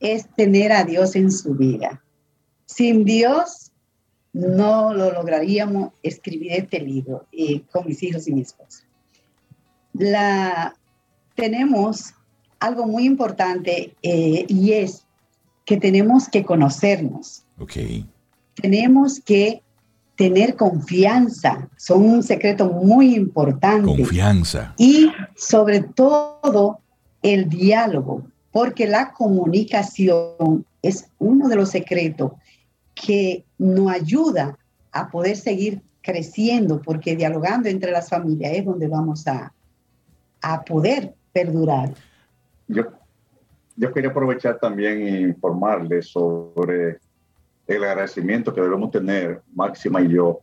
[0.00, 2.02] es tener a Dios en su vida.
[2.66, 3.67] Sin Dios
[4.32, 8.84] no lo lograríamos escribir este libro eh, con mis hijos y mi esposa.
[9.94, 10.74] La,
[11.34, 12.14] tenemos
[12.60, 15.04] algo muy importante eh, y es
[15.64, 17.72] que tenemos que conocernos Ok.
[18.54, 19.62] tenemos que
[20.16, 21.68] tener confianza.
[21.76, 23.86] Son un secreto muy importante.
[23.86, 24.74] Confianza.
[24.76, 26.80] Y sobre todo
[27.22, 32.32] el diálogo, porque la comunicación es uno de los secretos
[33.04, 34.58] que nos ayuda
[34.92, 39.52] a poder seguir creciendo, porque dialogando entre las familias es donde vamos a,
[40.40, 41.92] a poder perdurar.
[42.66, 42.84] Yo,
[43.76, 46.98] yo quería aprovechar también e informarles sobre
[47.66, 50.40] el agradecimiento que debemos tener, Máxima y yo,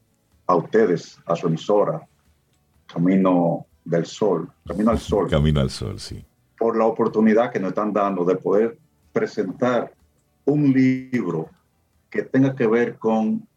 [0.48, 2.08] a ustedes, a su emisora,
[2.86, 6.24] Camino del Sol, Camino al Sol, Camino al sol, sí.
[6.58, 8.78] por la oportunidad que nos están dando de poder
[9.12, 9.92] presentar
[10.46, 11.50] un libro
[12.10, 13.48] que tenga que ver con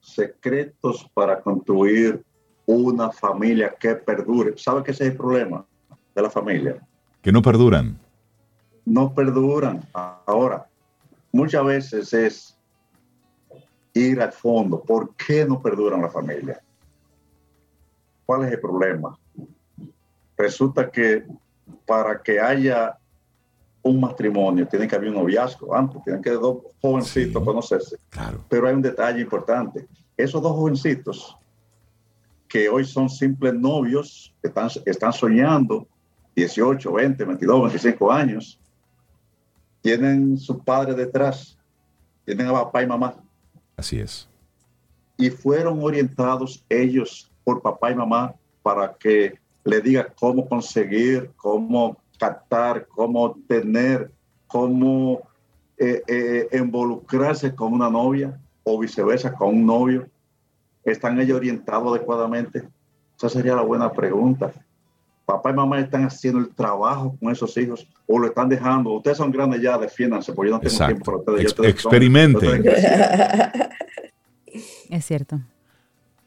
[0.00, 2.24] secretos para construir
[2.66, 4.56] una familia que perdure.
[4.56, 5.64] ¿Sabe qué ese es el problema
[6.14, 6.86] de la familia?
[7.20, 7.98] Que no perduran.
[8.84, 9.86] no perduran.
[9.92, 10.66] Ahora,
[11.30, 12.58] muchas veces es
[13.94, 14.80] ir al fondo.
[14.82, 16.60] ¿Por qué no perduran la familia?
[18.26, 19.16] ¿Cuál es el problema?
[20.36, 21.24] Resulta que
[21.86, 22.98] para que haya
[23.84, 27.44] un matrimonio tiene que haber un noviazgo antes, tienen que dos jovencitos Sí.
[27.46, 27.96] conocerse.
[28.10, 28.44] Claro.
[28.48, 29.86] Pero hay un detalle importante.
[30.16, 31.36] Esos dos jovencitos
[32.48, 35.86] que hoy son simples novios, están, están soñando
[36.36, 38.58] 18, 20, 22, 25 años,
[39.80, 41.58] tienen su padre detrás,
[42.24, 43.16] tienen a papá y mamá,
[43.76, 44.28] Así es.
[45.16, 51.96] y fueron orientados ellos por papá y mamá para que le diga cómo conseguir, cómo
[52.22, 54.12] captar, cómo tener,
[54.46, 55.22] cómo
[55.76, 60.06] eh, eh, involucrarse con una novia o viceversa con un novio.
[60.84, 62.62] ¿Están ellos orientados adecuadamente?
[63.18, 64.52] Esa sería la buena pregunta.
[65.26, 68.90] Papá y mamá están haciendo el trabajo con esos hijos o lo están dejando.
[68.92, 70.92] Ustedes son grandes ya, defiéndanse, porque yo no tengo Exacto.
[70.94, 71.38] tiempo para ustedes.
[71.38, 72.58] Ya Ex- ustedes son- experimenten.
[72.60, 72.84] ustedes.
[74.90, 75.40] Es cierto.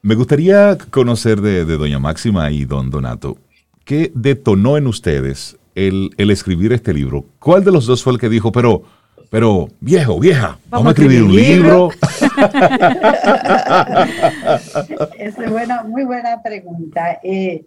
[0.02, 3.38] Me gustaría conocer de, de doña Máxima y don Donato,
[3.86, 7.26] ¿qué detonó en ustedes el, el escribir este libro?
[7.40, 8.84] ¿Cuál de los dos fue el que dijo, pero,
[9.30, 11.90] pero, viejo, vieja, vamos, a escribir un libro?
[15.20, 17.20] Es buena, muy buena pregunta.
[17.24, 17.66] Eh,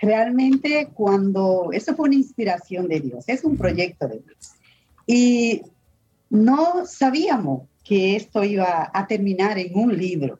[0.00, 4.52] realmente cuando, eso fue una inspiración de Dios, es un proyecto de Dios.
[5.06, 5.62] Y
[6.30, 10.38] no sabíamos que esto iba a terminar en un libro.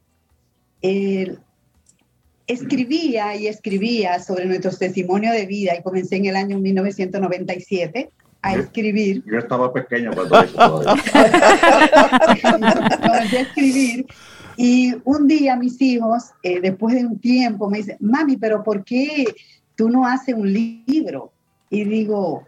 [0.82, 1.36] Eh,
[2.52, 8.10] escribía y escribía sobre nuestros testimonios de vida y comencé en el año 1997
[8.42, 10.56] a escribir Yo estaba pequeño cuando eso
[13.02, 14.06] comencé a escribir
[14.62, 18.84] y un día mis hijos, eh, después de un tiempo, me dicen, mami, pero ¿por
[18.84, 19.24] qué
[19.74, 21.32] tú no haces un libro?
[21.70, 22.46] Y digo,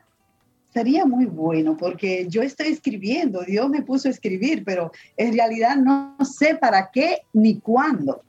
[0.74, 5.76] sería muy bueno porque yo estoy escribiendo, Dios me puso a escribir, pero en realidad
[5.76, 8.22] no sé para qué ni cuándo.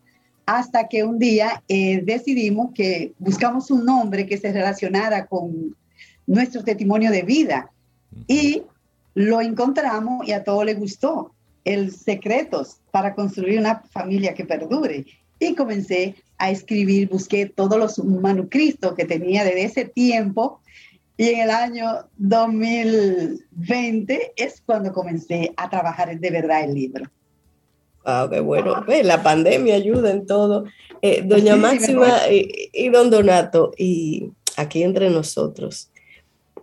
[0.45, 5.75] Hasta que un día eh, decidimos que buscamos un nombre que se relacionara con
[6.27, 7.71] nuestro testimonio de vida
[8.27, 8.63] y
[9.13, 11.31] lo encontramos y a todos les gustó.
[11.63, 15.05] El secretos para construir una familia que perdure.
[15.39, 20.59] Y comencé a escribir, busqué todos los manuscritos que tenía desde ese tiempo
[21.15, 27.05] y en el año 2020 es cuando comencé a trabajar de verdad el libro.
[28.05, 28.83] Ah, qué bueno.
[28.87, 30.65] Ve, la pandemia ayuda en todo.
[31.01, 35.89] Eh, doña Sí, Máxima y, y don Donato, y aquí entre nosotros,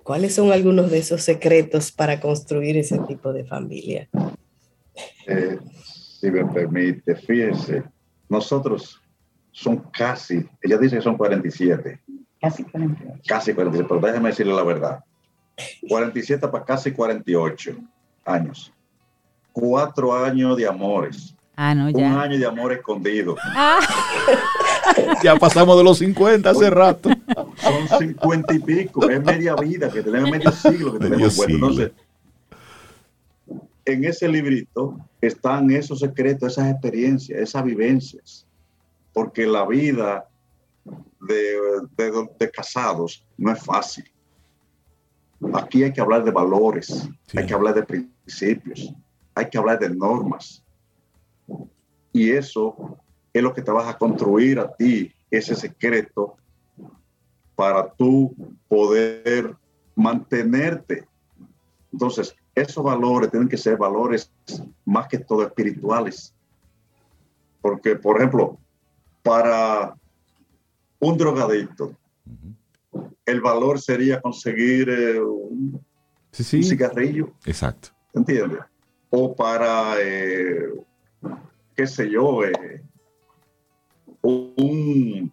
[0.03, 4.09] ¿cuáles son algunos de esos secretos para construir ese tipo de familia?
[5.27, 5.59] Eh,
[6.21, 7.83] si me permite, fíjense,
[8.29, 9.01] nosotros
[9.53, 12.01] son casi, ella dice que son 47,
[12.41, 13.21] Casi 48.
[13.27, 15.01] casi 47, pero déjeme decirle la verdad.
[15.89, 17.77] 47 para casi 48
[18.25, 18.73] años.
[19.53, 21.35] Cuatro años de amores.
[21.57, 23.37] Ah, no, Un año de amor escondido.
[23.43, 23.81] Ah,
[25.23, 27.11] Ya pasamos de los 50 hace rato.
[27.57, 29.09] Son 50 y pico.
[29.09, 31.37] Es media vida que tenemos, medio siglo que tenemos.
[31.37, 31.69] Bueno, siglo.
[31.71, 31.93] entonces,
[33.85, 38.47] en ese librito están esos secretos, esas experiencias, esas vivencias.
[39.13, 40.27] Porque la vida
[41.21, 41.57] de,
[41.97, 44.05] de- de casados no es fácil.
[45.55, 48.93] Aquí hay que hablar de valores, hay que hablar de principios,
[49.35, 50.63] hay que hablar de normas.
[52.13, 52.99] Y eso
[53.33, 56.37] es lo que te vas a construir a ti, ese secreto
[57.55, 58.35] para tú
[58.69, 59.55] poder
[59.95, 61.07] mantenerte.
[61.93, 64.33] Entonces, esos valores tienen que ser valores
[64.85, 66.35] más que todo espirituales.
[67.61, 68.59] Porque, por ejemplo,
[69.23, 69.95] para
[70.99, 71.95] un drogadicto,
[73.27, 75.81] el valor sería conseguir eh, un,
[76.33, 77.33] cigarrillo.
[77.45, 77.91] Exacto.
[78.15, 78.61] ¿Entiendes?
[79.11, 80.71] O para, eh,
[81.75, 82.83] qué sé yo, eh,
[84.23, 85.33] un,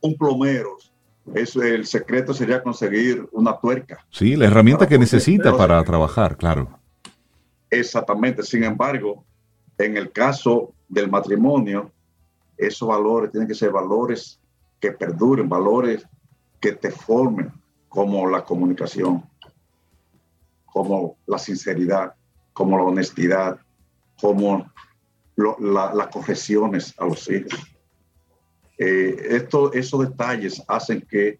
[0.00, 0.76] un plomero.
[1.34, 4.04] Eso, el secreto sería conseguir una tuerca.
[4.10, 6.68] Sí, la herramienta que necesita para trabajar, claro.
[7.70, 8.42] Exactamente.
[8.42, 9.24] Sin embargo,
[9.78, 11.92] en el caso del matrimonio,
[12.56, 14.40] esos valores tienen que ser valores
[14.80, 16.04] que perduren, valores
[16.58, 17.52] que te formen,
[17.88, 19.24] como la comunicación,
[20.72, 22.14] como la sinceridad,
[22.52, 23.58] como la honestidad,
[24.20, 24.70] como
[25.36, 27.58] las correcciones a los hijos.
[28.78, 31.38] Eh, esto, esos detalles hacen que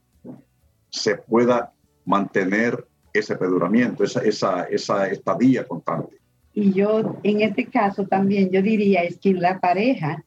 [0.91, 1.73] se pueda
[2.05, 6.19] mantener ese perduramiento, esa, esa, esa estadía constante.
[6.53, 10.25] Y yo, en este caso también, yo diría es que en la pareja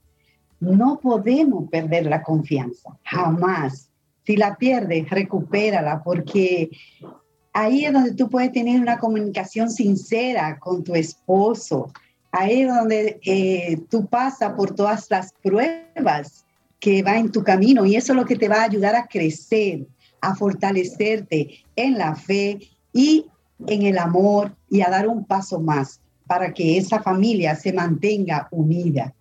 [0.60, 3.89] no podemos perder la confianza, jamás.
[4.26, 6.70] Si la pierdes, recupérala, porque
[7.54, 11.91] ahí es donde tú puedes tener una comunicación sincera con tu esposo.
[12.32, 16.45] Ahí es donde eh, tú pasas por todas las pruebas
[16.80, 19.06] que va en tu camino y eso es lo que te va a ayudar a
[19.06, 19.86] crecer,
[20.20, 22.60] a fortalecerte en la fe
[22.91, 23.28] y
[23.68, 28.47] en el amor y a dar un paso más para que esa familia se mantenga
[28.51, 29.14] unida.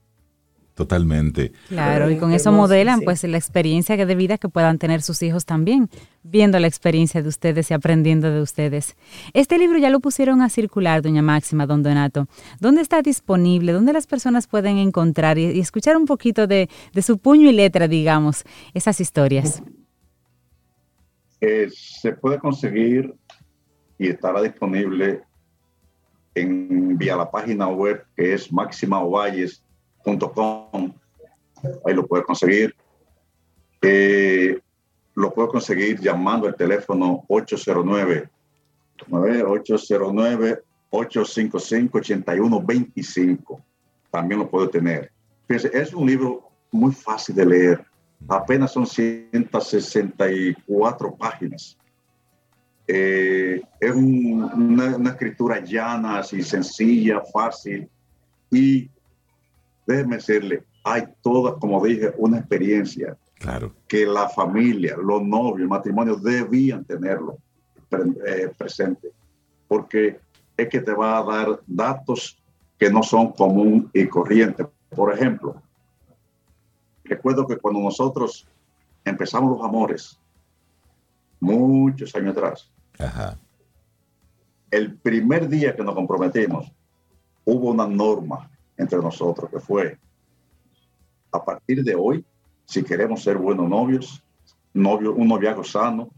[0.74, 1.52] Totalmente.
[1.68, 5.44] Claro, y con eso modelan pues la experiencia de vida que puedan tener sus hijos
[5.44, 5.90] también,
[6.22, 8.96] viendo la experiencia de ustedes y aprendiendo de ustedes.
[9.34, 12.26] Este libro ya lo pusieron a circular, doña Máxima, don Donato.
[12.58, 13.72] ¿Dónde está disponible?
[13.72, 16.70] ¿Dónde las personas pueden encontrar y, escuchar un poquito de,
[17.02, 19.62] su puño y letra, digamos, esas historias?
[21.42, 23.14] Eh, se puede conseguir
[23.98, 25.20] y estará disponible
[26.34, 28.50] en vía la página web que es
[30.04, 30.92] maximaovalles.com.
[31.84, 32.74] Ahí lo puede conseguir.
[33.80, 34.60] Eh,
[35.14, 38.28] lo puede conseguir llamando al teléfono 809
[39.10, 43.64] 809 855 8125.
[44.10, 45.10] También lo puede tener.
[45.48, 47.82] Es un libro muy fácil de leer.
[48.28, 51.78] Apenas son 164 páginas.
[52.86, 57.88] Eh, es una, escritura llana, así sencilla, fácil.
[58.50, 58.90] Y
[59.86, 63.74] déjeme decirle, hay toda, como dije, una experiencia claro.
[63.88, 67.38] que la familia, los novios, el matrimonio debían tenerlo
[68.26, 69.10] eh, presente,
[69.68, 70.20] porque
[70.56, 72.38] es que te va a dar datos
[72.78, 74.66] que no son común y corriente.
[74.94, 75.60] Por ejemplo,
[77.04, 78.46] recuerdo que cuando nosotros
[79.04, 80.18] empezamos los amores,
[81.40, 82.70] muchos años atrás,
[84.70, 86.72] el primer día que nos comprometimos,
[87.44, 88.51] hubo una norma
[88.82, 89.98] entre nosotros que fue,
[91.30, 92.24] a partir de hoy,
[92.66, 94.22] si queremos ser buenos novios,
[94.74, 96.10] novio, un noviazgo sano,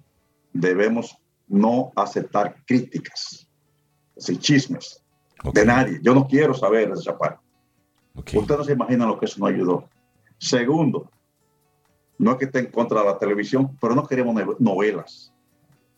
[0.52, 3.48] debemos no aceptar críticas,
[4.16, 5.02] sin chismes
[5.52, 6.00] de nadie.
[6.02, 7.40] Yo no quiero saber de esa parte.
[8.14, 9.88] Ustedes no se imaginan lo que eso nos ayudó.
[10.38, 11.10] Segundo,
[12.18, 15.34] no es que esté en contra de la televisión, pero no queremos novelas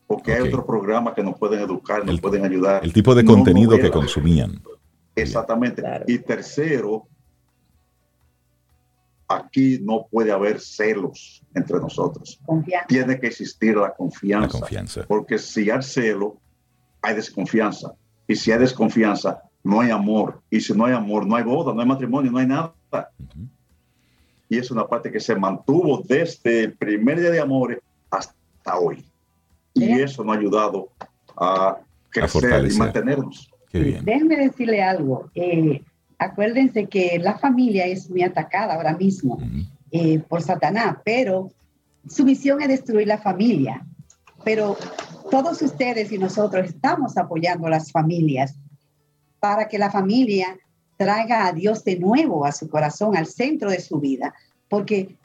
[0.07, 2.85] porque hay otros programas que nos pueden educar, nos pueden ayudar.
[2.85, 4.63] El tipo de contenido que consumían.
[5.17, 5.83] Exactamente.
[6.07, 7.09] Y tercero,
[9.27, 12.39] aquí no puede haber celos entre nosotros.
[12.87, 15.05] Tiene que existir la confianza, la confianza.
[15.09, 16.37] Porque si hay celo,
[17.03, 17.95] hay desconfianza.
[18.29, 20.41] Y si hay desconfianza, no hay amor.
[20.51, 22.75] Y si no hay amor, no hay boda, no hay matrimonio, no hay nada.
[24.49, 29.05] Y es una parte que se mantuvo desde el primer día de amores hasta hoy
[29.77, 30.89] y eso nos ha ayudado
[31.37, 31.79] a
[32.11, 33.51] crecer y mantenernos.
[34.03, 35.31] Déjenme decirle algo.
[35.35, 35.83] Eh,
[36.19, 39.39] acuérdense que la familia es muy atacada ahora mismo
[39.91, 41.51] eh, por Satanás, pero
[42.09, 43.85] su misión es destruir la familia.
[44.45, 44.77] Pero
[45.31, 48.55] todos ustedes y nosotros estamos apoyando a las familias
[49.41, 50.57] para que la familia
[50.97, 54.35] traiga a Dios de nuevo a su corazón, al centro de su vida,
[54.69, 55.17] porque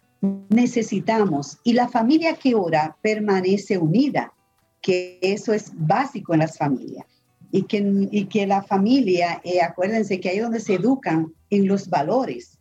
[0.49, 4.33] necesitamos, y la familia que ora permanece unida
[4.81, 7.05] que eso es básico en las familias
[7.51, 11.67] y que, y que la familia, eh, acuérdense que ahí es donde se educan en
[11.67, 12.57] los valores,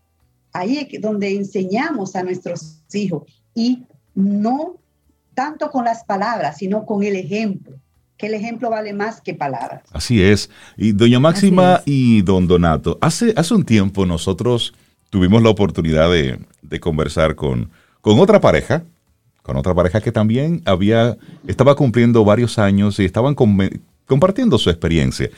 [0.53, 3.22] ahí es donde enseñamos a nuestros hijos
[3.55, 3.84] y
[4.14, 4.76] no
[5.34, 7.76] tanto con las palabras, sino con el ejemplo,
[8.16, 9.82] que el ejemplo vale más que palabras.
[9.93, 10.51] Así es.
[10.76, 14.74] Y doña Máxima y don Donato, hace, hace un tiempo nosotros
[15.09, 17.70] tuvimos la oportunidad de, de conversar con,
[18.01, 18.82] con otra pareja,
[19.43, 21.16] con otra pareja que también había,
[21.47, 23.34] estaba cumpliendo varios años y estaban
[24.11, 25.30] compartiendo su experiencia.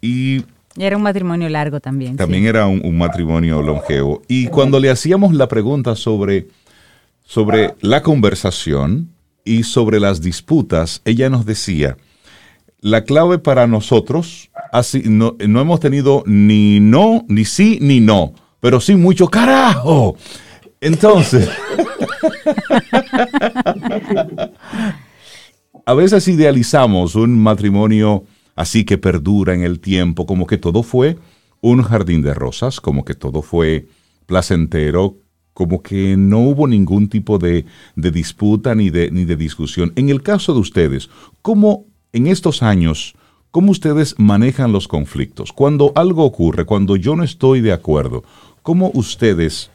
[0.00, 0.44] Y
[0.78, 2.16] era un matrimonio largo también.
[2.16, 4.22] También era un, matrimonio longevo.
[4.28, 6.48] Y cuando le hacíamos la pregunta sobre,
[7.22, 9.10] sobre la conversación
[9.44, 11.98] y sobre las disputas, ella nos decía,
[12.80, 18.32] la clave para nosotros, así, no, no hemos tenido ni no, ni sí, ni no,
[18.60, 20.16] pero sí mucho carajo.
[20.80, 21.50] Entonces,
[25.86, 28.24] a veces idealizamos un matrimonio
[28.56, 31.18] así que perdura en el tiempo, como que todo fue
[31.60, 33.86] un jardín de rosas, como que todo fue
[34.26, 35.16] placentero,
[35.52, 37.64] como que no hubo ningún tipo de,
[37.96, 39.92] disputa ni de, ni de discusión.
[39.96, 41.10] En el caso de ustedes,
[41.42, 43.14] ¿cómo en estos años,
[43.50, 45.52] cómo ustedes manejan los conflictos?
[45.52, 48.24] Cuando algo ocurre, cuando yo no estoy de acuerdo,
[48.62, 49.70] ¿cómo ustedes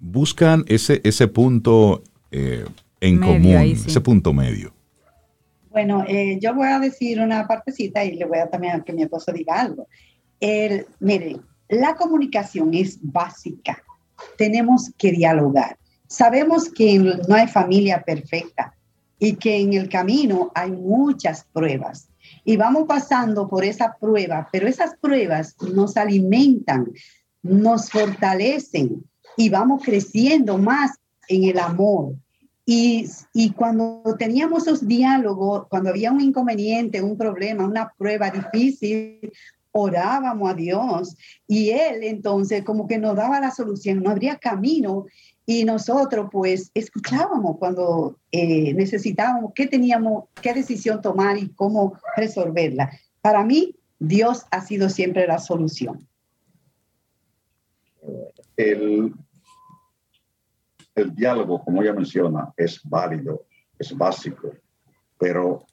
[0.00, 2.64] buscan ese, ese punto eh,
[3.00, 4.72] en común, ese punto medio?
[5.72, 9.02] Bueno, eh, yo voy a decir una partecita y le voy a también que mi
[9.02, 9.88] esposo diga algo.
[10.38, 13.82] El, miren, la comunicación es básica.
[14.36, 15.78] Tenemos que dialogar.
[16.06, 18.74] Sabemos que no hay familia perfecta
[19.18, 22.08] y que en el camino hay muchas pruebas.
[22.44, 26.92] Y vamos pasando por esa prueba, pero esas pruebas nos alimentan,
[27.42, 29.04] nos fortalecen
[29.38, 30.98] y vamos creciendo más
[31.28, 32.14] en el amor,
[32.64, 39.32] y, cuando teníamos esos diálogos, cuando había un inconveniente, un problema, una prueba difícil,
[39.72, 41.16] orábamos a Dios
[41.48, 45.06] y Él entonces como que nos daba la solución, no habría camino
[45.44, 52.92] y nosotros pues escuchábamos cuando eh, necesitábamos qué teníamos, qué decisión tomar y cómo resolverla.
[53.22, 56.06] Para mí, Dios ha sido siempre la solución.
[58.56, 59.14] El,
[60.94, 63.46] el diálogo, como ella menciona, es válido,
[63.78, 64.50] es básico,
[65.18, 65.64] pero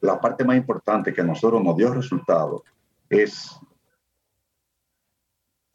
[0.00, 2.62] la parte más importante que nosotros nos dio resultado
[3.08, 3.58] es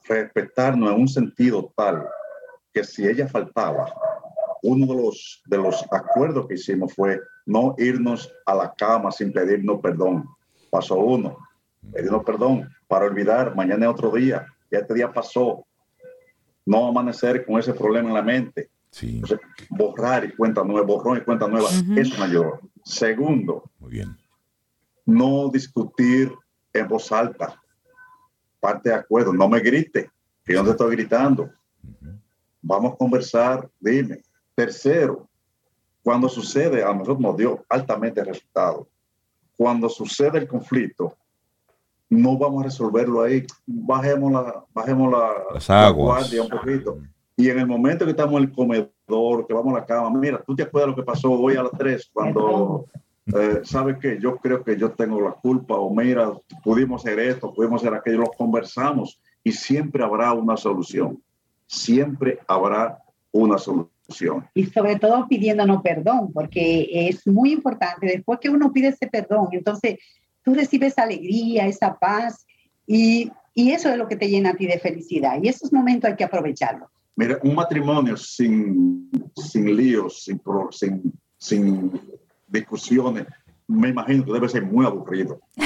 [0.08, 2.08] respetarnos en un sentido tal
[2.74, 3.94] que si ella faltaba,
[4.62, 9.32] uno de los, de los acuerdos que hicimos fue no irnos a la cama sin
[9.32, 10.26] pedirnos perdón.
[10.70, 11.38] Paso uno,
[11.92, 15.66] pedirnos perdón para olvidar, mañana es otro día, ya este día pasó,
[16.70, 18.70] no amanecer con ese problema en la mente.
[19.72, 22.62] borrar y cuenta nueva, borrón y cuenta nueva es mayor.
[22.84, 24.16] Segundo, Muy bien.
[25.04, 26.32] no discutir
[26.72, 27.60] en voz alta.
[28.60, 30.12] Parte de acuerdo, no me grite,
[30.46, 31.50] que yo no te estoy gritando.
[32.62, 34.22] Vamos a conversar, dime.
[34.54, 35.28] Tercero,
[36.04, 38.88] cuando sucede, a nosotros nos dio altamente resultado.
[39.58, 41.18] Cuando sucede el conflicto,
[42.10, 43.46] no vamos a resolverlo ahí.
[43.66, 46.22] Bajemos la, bajemos la, Las aguas.
[46.22, 46.98] guardia un poquito.
[47.38, 50.44] Y en el momento que estamos en el comedor, que vamos a la cama, mira,
[50.46, 52.86] tú te acuerdas lo que pasó hoy a las 3 cuando,
[53.28, 54.20] eh, ¿sabes qué?
[54.20, 56.34] Yo creo que yo tengo la culpa, o mira,
[56.64, 61.22] pudimos hacer esto, pudimos hacer aquello, lo conversamos y siempre habrá una solución.
[61.66, 63.00] Siempre habrá
[63.32, 64.48] una solución.
[64.54, 69.48] Y sobre todo pidiéndonos perdón, porque es muy importante, después que uno pide ese perdón,
[69.52, 70.00] entonces
[70.50, 72.46] tú recibes alegría, esa paz
[72.88, 75.40] y, y, eso es lo que te llena a ti de felicidad.
[75.42, 76.90] Y esos momentos hay que aprovecharlos.
[77.16, 82.02] Mira, un matrimonio sin, sin líos, sin, sin, sin
[82.48, 83.28] discusiones,
[83.70, 85.40] me imagino que debe ser muy aburrido.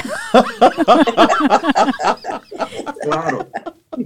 [3.02, 3.48] claro,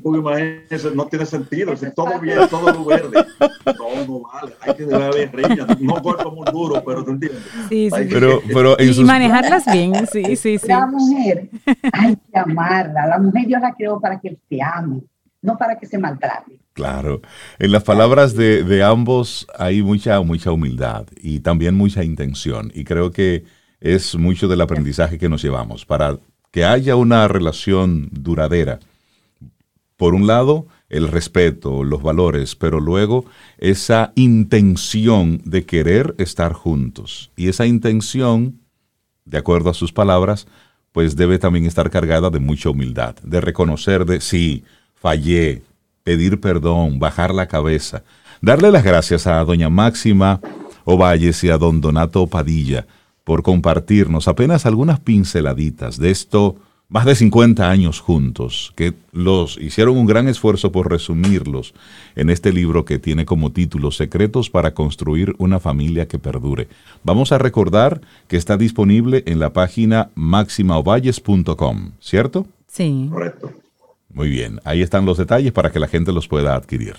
[0.02, 3.26] porque imagínense, no tiene sentido, si todo bien, todo verde.
[3.66, 7.42] No, no vale, hay que haber riña, no golpe muy duro, pero te entiendes.
[7.68, 8.06] Sí, sí.
[8.08, 10.68] Pero, pero y manejarlas bien, sí, sí, sí.
[10.68, 11.50] La mujer
[11.92, 15.02] hay que amarla, la mujer Dios la creó para que se ame,
[15.42, 16.60] no para que se maltrate.
[16.72, 17.20] Claro,
[17.58, 22.84] en las palabras de, de ambos hay mucha, mucha humildad y también mucha intención y
[22.84, 26.18] creo que es mucho del aprendizaje que nos llevamos para
[26.50, 28.80] que haya una relación duradera
[29.98, 33.26] por un lado, el respeto, los valores, pero luego
[33.58, 37.32] esa intención de querer estar juntos.
[37.36, 38.60] Y esa intención,
[39.24, 40.46] de acuerdo a sus palabras,
[40.92, 44.62] pues debe también estar cargada de mucha humildad, de reconocer de sí,
[44.94, 45.62] fallé,
[46.04, 48.04] pedir perdón, bajar la cabeza,
[48.40, 50.40] darle las gracias a doña Máxima
[50.84, 52.86] Ovalles y a don Donato Padilla
[53.28, 56.56] por compartirnos apenas algunas pinceladitas de esto
[56.88, 61.74] más de 50 años juntos, que los hicieron un gran esfuerzo por resumirlos
[62.16, 66.68] en este libro que tiene como título Secretos para construir una familia que perdure.
[67.04, 72.46] Vamos a recordar que está disponible en la página maximaovalles.com, ¿cierto?
[72.66, 73.10] Sí.
[73.12, 73.52] Correcto.
[74.10, 76.94] Muy bien, ahí están los detalles para que la gente los pueda adquirir.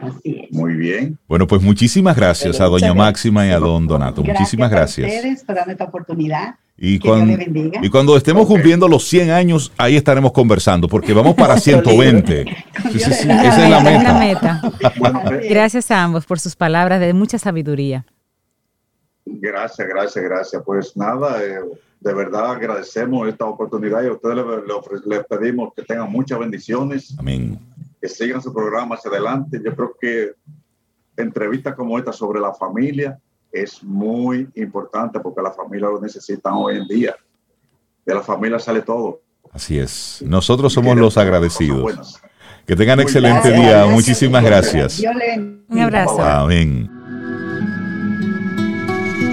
[0.00, 0.52] Así es.
[0.52, 1.18] Muy bien.
[1.28, 4.22] Bueno, pues muchísimas gracias a doña Máxima y a don Donato.
[4.22, 5.12] Muchísimas a gracias.
[5.12, 6.54] ustedes por darme esta oportunidad.
[6.80, 7.80] Y, Que cuan- Dios bendiga.
[7.82, 12.44] y cuando estemos cumpliendo los 100 años, ahí estaremos conversando, porque vamos para 120.
[12.92, 14.62] Sí, sí, sí, esa es la meta.
[15.50, 18.06] Gracias a ambos por sus palabras de mucha sabiduría.
[19.26, 20.62] Gracias, gracias, gracias.
[20.64, 21.58] Pues nada, eh,
[22.00, 24.36] de verdad agradecemos esta oportunidad y a ustedes
[25.06, 27.58] les pedimos que tengan muchas bendiciones, Amén.
[28.00, 29.60] Que sigan su programa hacia adelante.
[29.64, 30.32] Yo creo que
[31.16, 33.18] entrevistas como esta sobre la familia
[33.50, 37.16] es muy importante porque la familia lo necesitan hoy en día.
[38.04, 39.20] De la familia sale todo.
[39.52, 40.22] Así es.
[40.24, 42.20] Nosotros somos los agradecidos.
[42.66, 43.70] Que tengan excelente Gracias, día.
[43.70, 43.94] gracias.
[43.94, 45.02] Muchísimas gracias.
[45.68, 46.20] Un abrazo.
[46.22, 46.90] Amén.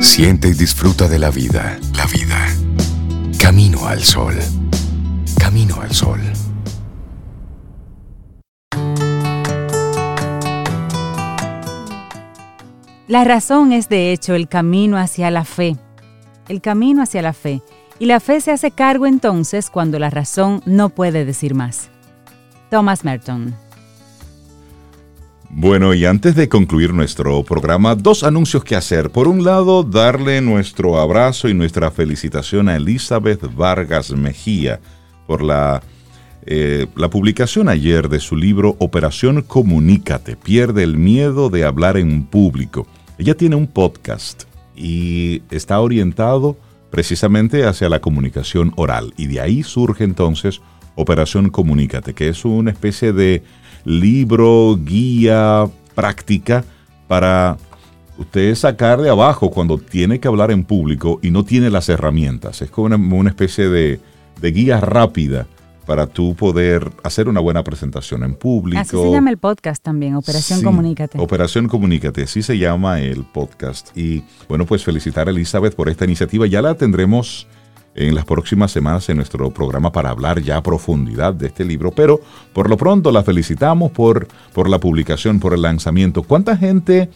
[0.01, 1.77] Siente y disfruta de la vida.
[1.95, 2.47] La vida.
[3.39, 4.35] Camino al sol.
[5.37, 6.21] Camino al sol.
[13.07, 15.77] La razón es de hecho el camino hacia la fe.
[16.49, 17.61] El camino hacia la fe.
[17.99, 21.89] Y la fe se hace cargo entonces cuando la razón no puede decir más.
[22.71, 23.53] Thomas Merton.
[25.51, 29.11] Bueno, y antes de concluir nuestro programa, dos anuncios que hacer.
[29.11, 34.79] Por un lado, darle nuestro abrazo y nuestra felicitación a Elizabeth Vargas Mejía
[35.27, 35.81] por la,
[36.47, 42.25] eh, la publicación ayer de su libro Operación Comunícate, pierde el miedo de hablar en
[42.25, 42.87] público.
[43.17, 44.43] Ella tiene un podcast
[44.75, 46.57] y está orientado
[46.89, 50.61] precisamente hacia la comunicación oral y de ahí surge entonces
[50.95, 53.43] Operación Comunícate, que es una especie de
[53.83, 56.63] libro, guía, práctica
[57.07, 57.57] para
[58.17, 62.61] usted sacar de abajo cuando tiene que hablar en público y no tiene las herramientas.
[62.61, 63.99] Es como una, especie de,
[64.41, 65.47] de guía rápida
[65.85, 68.81] para tú poder hacer una buena presentación en público.
[68.81, 71.19] Así se llama el podcast también, Operación Sí, Comunícate.
[71.19, 73.95] Operación Comunícate, así se llama el podcast.
[73.97, 76.47] Y bueno, pues felicitar a Elizabeth por esta iniciativa.
[76.47, 77.47] Ya la tendremos
[77.95, 81.91] en las próximas semanas en nuestro programa para hablar ya a profundidad de este libro.
[81.91, 82.19] Pero
[82.53, 86.23] por lo pronto la felicitamos por, por la publicación, por el lanzamiento.
[86.23, 87.09] ¿Cuánta gente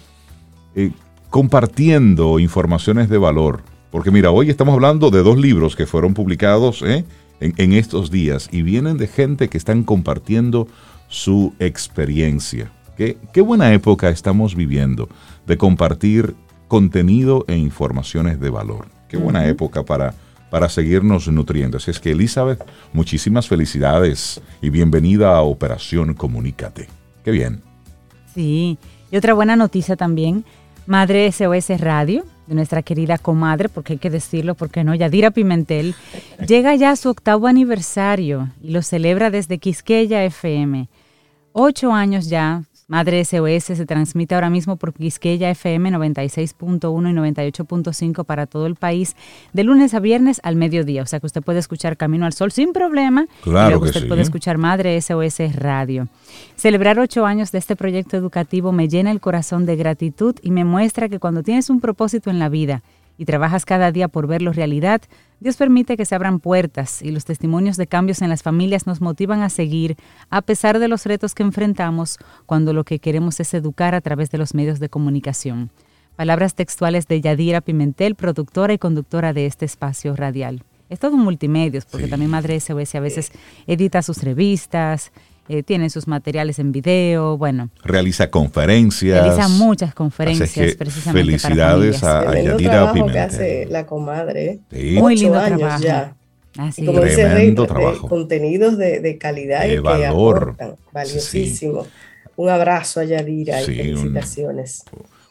[0.75, 0.91] eh,
[1.29, 3.61] compartiendo informaciones de valor?
[3.91, 7.05] Porque mira, hoy estamos hablando de dos libros que fueron publicados ¿eh?
[7.39, 10.67] En, en estos días y vienen de gente que están compartiendo
[11.07, 12.71] su experiencia.
[12.97, 15.09] Qué, qué buena época estamos viviendo
[15.47, 16.35] de compartir
[16.67, 18.87] contenido e informaciones de valor.
[19.07, 20.13] Qué buena época para,
[20.51, 21.77] para seguirnos nutriendo.
[21.77, 22.63] Así es que Elizabeth,
[22.93, 26.87] muchísimas felicidades y bienvenida a Operación Comunícate.
[27.23, 27.63] Qué bien.
[28.35, 28.77] Sí,
[29.11, 30.45] y otra buena noticia también,
[30.89, 35.93] Madre SOS Radio, de nuestra querida comadre, porque hay que decirlo, porque no, Yadira Pimentel,
[36.47, 40.89] llega ya a su octavo aniversario y lo celebra desde Quisqueya FM.
[41.51, 48.25] Ocho años ya, Madre SOS se transmite ahora mismo por Quisqueya FM 96.1 y 98.5
[48.25, 49.15] para todo el país,
[49.53, 51.03] de lunes a viernes al mediodía.
[51.03, 53.27] O sea que usted puede escuchar Camino al Sol sin problema.
[53.43, 54.07] Claro y luego que usted sí.
[54.07, 56.07] puede escuchar Madre SOS Radio.
[56.55, 60.65] Celebrar ocho años de este proyecto educativo me llena el corazón de gratitud y me
[60.65, 62.81] muestra que cuando tienes un propósito en la vida
[63.19, 65.01] y trabajas cada día por verlo realidad,
[65.41, 69.01] Dios permite que se abran puertas y los testimonios de cambios en las familias nos
[69.01, 69.97] motivan a seguir
[70.29, 74.31] a pesar de los retos que enfrentamos cuando lo que queremos es educar a través
[74.31, 75.69] de los medios de comunicación.
[76.15, 80.63] Palabras textuales de Yadira Pimentel, productora y conductora de este espacio radial.
[80.89, 82.09] Es todo multimedios, porque Sí.
[82.09, 83.31] también Madre SOS a veces
[83.67, 85.11] edita sus revistas,
[85.49, 89.23] eh, tiene sus materiales en video, bueno, Realiza conferencias.
[89.25, 93.21] realiza muchas Así conferencias es que precisamente felicidades para a, Yadira trabajo que Pimentel.
[93.23, 94.59] hace la comadre.
[94.71, 94.95] Sí.
[94.99, 95.83] Muy lindo años trabajo.
[95.83, 96.15] ya.
[96.57, 97.09] Así Y como es.
[97.09, 98.07] dice Rey, Tremendo de trabajo.
[98.07, 100.37] contenidos de, de calidad De y que valor.
[100.55, 100.75] aportan.
[100.93, 101.85] Valiosísimo.
[102.35, 104.83] Un abrazo a Yadira Sí, y un- felicitaciones.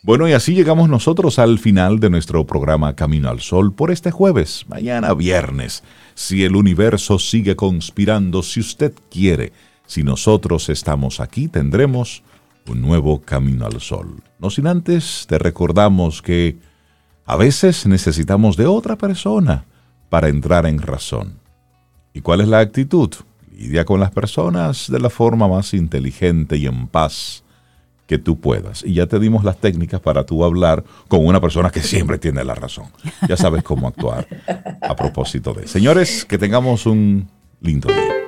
[0.02, 4.10] Bueno, y así llegamos nosotros al final de nuestro programa Camino al Sol por este
[4.10, 5.82] jueves, mañana viernes.
[6.14, 9.52] Si el universo sigue conspirando, si usted quiere,
[9.88, 12.22] si nosotros estamos aquí, tendremos
[12.68, 14.22] un nuevo Camino al Sol.
[14.38, 16.58] No sin antes te recordamos que
[17.24, 19.64] a veces necesitamos de otra persona
[20.10, 21.38] para entrar en razón.
[22.12, 23.10] ¿Y cuál es la actitud?
[23.50, 27.42] Lidia con las personas de la forma más inteligente y en paz
[28.06, 28.84] que tú puedas.
[28.84, 32.44] Y ya te dimos las técnicas para tú hablar con una persona que siempre tiene
[32.44, 32.88] la razón.
[33.26, 34.28] Ya sabes cómo actuar
[34.82, 35.66] a propósito de.
[35.66, 37.26] Señores, que tengamos un
[37.62, 38.27] lindo día.